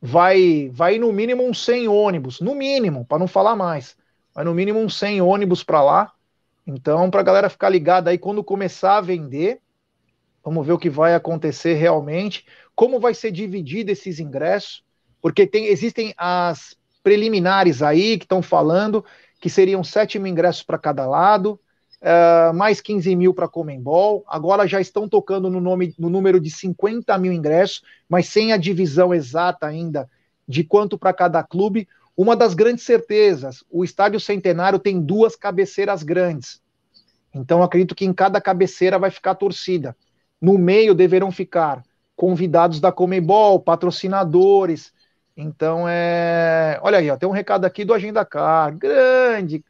[0.00, 3.96] vai, vai no mínimo uns 100 ônibus, no mínimo, para não falar mais.
[4.32, 6.12] Vai no mínimo uns 100 ônibus para lá.
[6.64, 9.60] Então, para a galera ficar ligada aí quando começar a vender,
[10.44, 12.46] vamos ver o que vai acontecer realmente
[12.80, 14.82] como vai ser dividido esses ingressos,
[15.20, 19.04] porque tem, existem as preliminares aí que estão falando
[19.38, 21.60] que seriam 7 mil ingressos para cada lado,
[22.00, 24.24] uh, mais 15 mil para Comembol.
[24.26, 28.56] Agora já estão tocando no, nome, no número de 50 mil ingressos, mas sem a
[28.56, 30.08] divisão exata ainda
[30.48, 31.86] de quanto para cada clube.
[32.16, 36.62] Uma das grandes certezas: o Estádio Centenário tem duas cabeceiras grandes.
[37.34, 39.94] Então acredito que em cada cabeceira vai ficar torcida.
[40.40, 41.84] No meio deverão ficar
[42.20, 44.92] convidados da Comebol, patrocinadores.
[45.34, 46.78] Então é.
[46.82, 49.64] Olha aí, ó, tem um recado aqui do Agenda Car, grande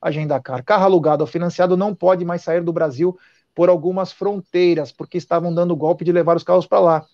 [0.00, 0.62] Agenda Car.
[0.62, 3.18] Carro alugado ou financiado não pode mais sair do Brasil
[3.52, 7.06] por algumas fronteiras, porque estavam dando golpe de levar os carros para lá.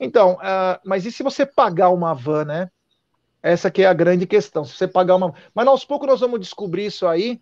[0.00, 2.70] Então, uh, mas e se você pagar uma van, né?
[3.40, 4.64] Essa que é a grande questão.
[4.64, 5.32] Se você pagar uma.
[5.54, 7.40] Mas aos poucos nós vamos descobrir isso aí.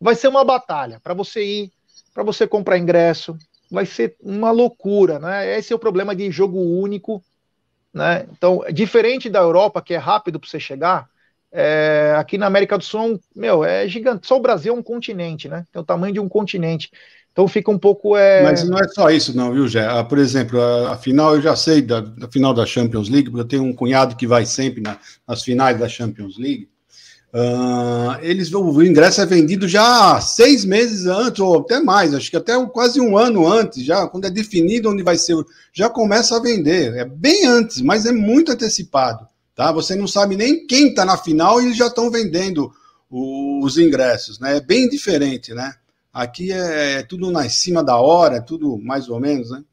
[0.00, 1.72] Vai ser uma batalha para você ir,
[2.14, 3.36] para você comprar ingresso,
[3.72, 5.58] vai ser uma loucura, né?
[5.58, 7.22] Esse é o problema de jogo único,
[7.92, 8.26] né?
[8.30, 11.08] Então, diferente da Europa, que é rápido para você chegar,
[11.50, 14.26] é, aqui na América do Sul, meu, é gigante.
[14.26, 15.66] Só o Brasil é um continente, né?
[15.72, 16.90] Tem o tamanho de um continente.
[17.32, 18.14] Então fica um pouco.
[18.14, 18.42] É...
[18.42, 19.86] Mas não é só isso, não, viu, Gé?
[19.86, 23.30] Ah, por exemplo, a, a, final, eu já sei da, da, final da Champions League,
[23.30, 26.68] porque eu tenho um cunhado que vai sempre na, nas finais da Champions League.
[27.34, 32.36] Uh, eles, o ingresso é vendido já seis meses antes, ou até mais, acho que
[32.36, 35.34] até quase um ano antes, já quando é definido onde vai ser,
[35.72, 36.94] já começa a vender.
[36.94, 39.26] É bem antes, mas é muito antecipado.
[39.54, 39.72] Tá?
[39.72, 42.70] Você não sabe nem quem está na final e eles já estão vendendo
[43.10, 44.38] o, os ingressos.
[44.38, 44.58] Né?
[44.58, 45.74] É bem diferente, né?
[46.12, 49.64] Aqui é, é tudo na cima da hora, é tudo mais ou menos, né?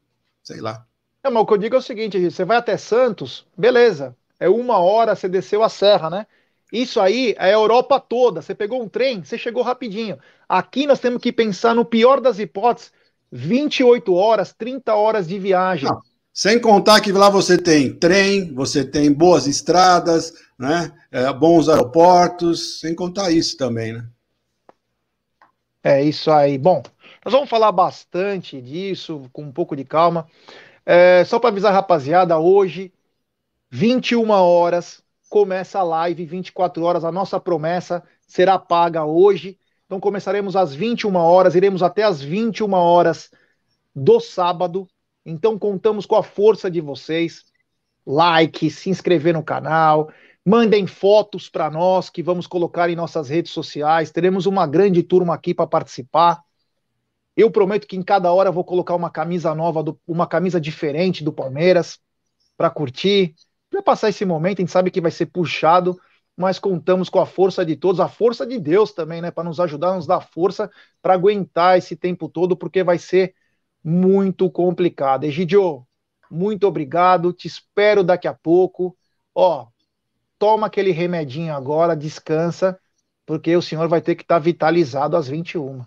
[0.42, 0.86] Sei lá.
[1.22, 4.16] É, mas o que eu digo é o seguinte, você vai até Santos, beleza.
[4.38, 6.26] É uma hora, você desceu a serra, né?
[6.72, 8.42] Isso aí é a Europa toda.
[8.42, 10.18] Você pegou um trem, você chegou rapidinho.
[10.48, 12.92] Aqui nós temos que pensar no pior das hipóteses,
[13.32, 15.88] 28 horas, 30 horas de viagem.
[15.88, 16.00] Não,
[16.32, 20.92] sem contar que lá você tem trem, você tem boas estradas, né?
[21.10, 24.06] É, bons aeroportos, sem contar isso também, né?
[25.82, 26.56] É isso aí.
[26.58, 26.82] Bom,
[27.24, 30.26] nós vamos falar bastante disso, com um pouco de calma.
[30.84, 32.92] É, só para avisar, rapaziada, hoje,
[33.70, 37.04] 21 horas, começa a live, 24 horas.
[37.04, 39.58] A nossa promessa será paga hoje.
[39.86, 43.30] Então começaremos às 21 horas, iremos até às 21 horas
[43.94, 44.86] do sábado.
[45.24, 47.44] Então contamos com a força de vocês.
[48.04, 50.10] Like, se inscrever no canal,
[50.44, 54.10] Mandem fotos para nós que vamos colocar em nossas redes sociais.
[54.10, 56.42] Teremos uma grande turma aqui para participar.
[57.36, 61.22] Eu prometo que em cada hora vou colocar uma camisa nova, do, uma camisa diferente
[61.22, 61.98] do Palmeiras
[62.56, 63.34] para curtir,
[63.70, 64.58] para passar esse momento.
[64.58, 65.98] A gente sabe que vai ser puxado,
[66.36, 69.60] mas contamos com a força de todos, a força de Deus também, né, para nos
[69.60, 73.34] ajudar, nos dar força para aguentar esse tempo todo, porque vai ser
[73.82, 75.24] muito complicado.
[75.24, 75.86] Egidio,
[76.30, 77.32] muito obrigado.
[77.32, 78.96] Te espero daqui a pouco.
[79.34, 79.66] Ó,
[80.38, 82.78] toma aquele remedinho agora, descansa,
[83.26, 85.84] porque o senhor vai ter que estar tá vitalizado às 21.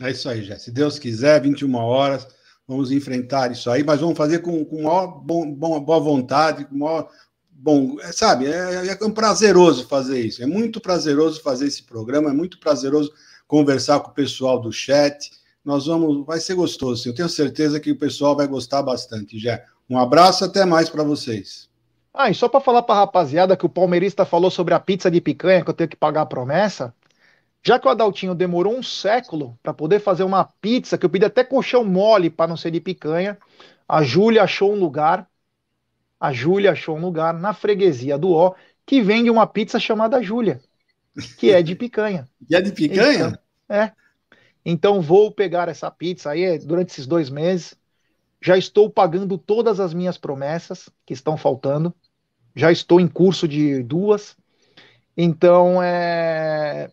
[0.00, 0.58] É isso aí, já.
[0.58, 2.26] Se Deus quiser, 21 horas,
[2.66, 6.76] vamos enfrentar isso aí, mas vamos fazer com, com maior bom, bom, boa vontade, com
[6.76, 7.08] maior
[7.50, 12.32] bom, é, sabe, é, é, prazeroso fazer isso, é muito prazeroso fazer esse programa, é
[12.32, 13.12] muito prazeroso
[13.46, 15.30] conversar com o pessoal do chat.
[15.62, 17.06] Nós vamos, vai ser gostoso.
[17.06, 19.62] Eu tenho certeza que o pessoal vai gostar bastante, já.
[19.88, 21.68] Um abraço, até mais para vocês.
[22.14, 25.10] Ah, e só para falar para a rapaziada que o palmeirista falou sobre a pizza
[25.10, 26.94] de picanha que eu tenho que pagar a promessa,
[27.62, 31.24] já que o Adaltinho demorou um século para poder fazer uma pizza, que eu pedi
[31.24, 33.38] até colchão mole para não ser de picanha,
[33.88, 35.28] a Júlia achou um lugar,
[36.18, 38.54] a Júlia achou um lugar na freguesia do Ó,
[38.84, 40.60] que vende uma pizza chamada Júlia,
[41.38, 42.28] que é de picanha.
[42.48, 43.28] E é de picanha?
[43.28, 43.92] Então, é.
[44.64, 47.74] Então vou pegar essa pizza aí durante esses dois meses.
[48.40, 51.94] Já estou pagando todas as minhas promessas que estão faltando
[52.54, 54.36] já estou em curso de duas,
[55.16, 56.90] então é,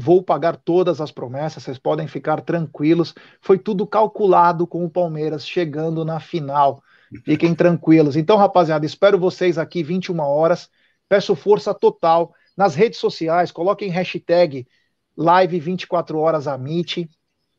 [0.00, 3.12] vou pagar todas as promessas, vocês podem ficar tranquilos.
[3.40, 6.80] Foi tudo calculado com o Palmeiras chegando na final.
[7.24, 8.14] Fiquem tranquilos.
[8.14, 10.70] Então, rapaziada, espero vocês aqui 21 horas.
[11.08, 14.68] Peço força total nas redes sociais, coloquem hashtag
[15.16, 17.08] live 24 horas a Meet.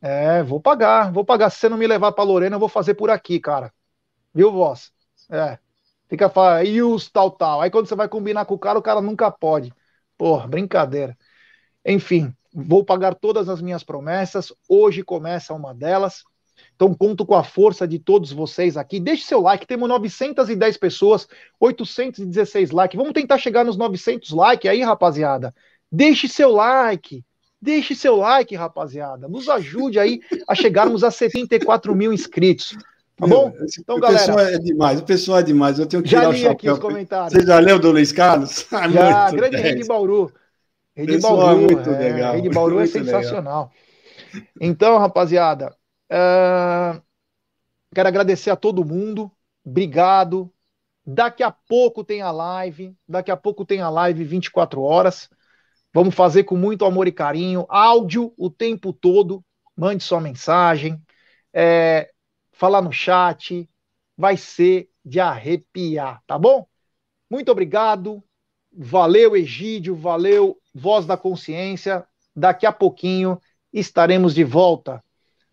[0.02, 1.50] É, vou pagar, vou pagar.
[1.50, 3.74] Se você não me levar para Lorena, eu vou fazer por aqui, cara.
[4.34, 4.94] Viu, voz?
[5.30, 5.58] É.
[6.08, 7.62] Fica falando, e os tal, tal.
[7.62, 9.74] Aí quando você vai combinar com o cara, o cara nunca pode.
[10.18, 11.18] Porra, brincadeira.
[11.86, 14.54] Enfim, vou pagar todas as minhas promessas.
[14.68, 16.24] Hoje começa uma delas.
[16.76, 19.00] Então conto com a força de todos vocês aqui.
[19.00, 21.28] Deixe seu like, temos 910 pessoas,
[21.60, 22.98] 816 likes.
[22.98, 25.54] Vamos tentar chegar nos 900 likes aí, rapaziada.
[25.92, 27.24] Deixe seu like.
[27.62, 29.28] Deixe seu like, rapaziada.
[29.28, 32.78] Nos ajude aí a chegarmos a 74 mil inscritos.
[33.18, 33.54] Tá bom?
[33.78, 34.24] Então, o galera.
[34.24, 35.78] O pessoal é demais, o pessoal é demais.
[35.78, 37.34] Eu tenho que já tirar li o aqui os comentários.
[37.34, 38.66] Você já leu do Luiz Carlos?
[38.72, 40.32] Ah, já, grande de Bauru.
[41.06, 41.48] Rei de Bauru.
[41.48, 42.34] É muito é, legal.
[42.34, 43.72] Rei de Bauru é muito é sensacional.
[44.34, 44.48] Legal.
[44.60, 45.76] Então, rapaziada,
[46.12, 47.02] uh,
[47.94, 49.32] quero agradecer a todo mundo.
[49.66, 50.52] Obrigado.
[51.06, 52.96] Daqui a pouco tem a live.
[53.08, 55.30] Daqui a pouco tem a live 24 horas.
[55.94, 57.66] Vamos fazer com muito amor e carinho.
[57.70, 59.44] Áudio o tempo todo.
[59.76, 61.02] Mande sua mensagem.
[61.54, 62.12] É,
[62.52, 63.68] falar no chat,
[64.18, 66.68] vai ser de arrepiar, tá bom?
[67.30, 68.22] Muito obrigado,
[68.72, 72.06] valeu Egídio, valeu Voz da Consciência.
[72.36, 73.40] Daqui a pouquinho
[73.74, 75.04] estaremos de volta.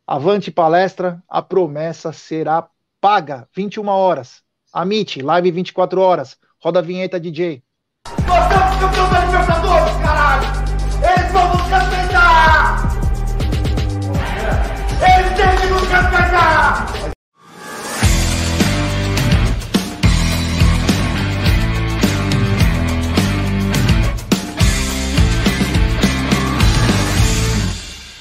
[0.07, 2.69] Avante palestra, a promessa será
[3.01, 3.49] paga.
[3.55, 4.43] 21 horas.
[4.73, 6.37] Amit, live 24 horas.
[6.59, 7.63] Roda a vinheta, DJ.
[8.27, 10.06] Gostamos!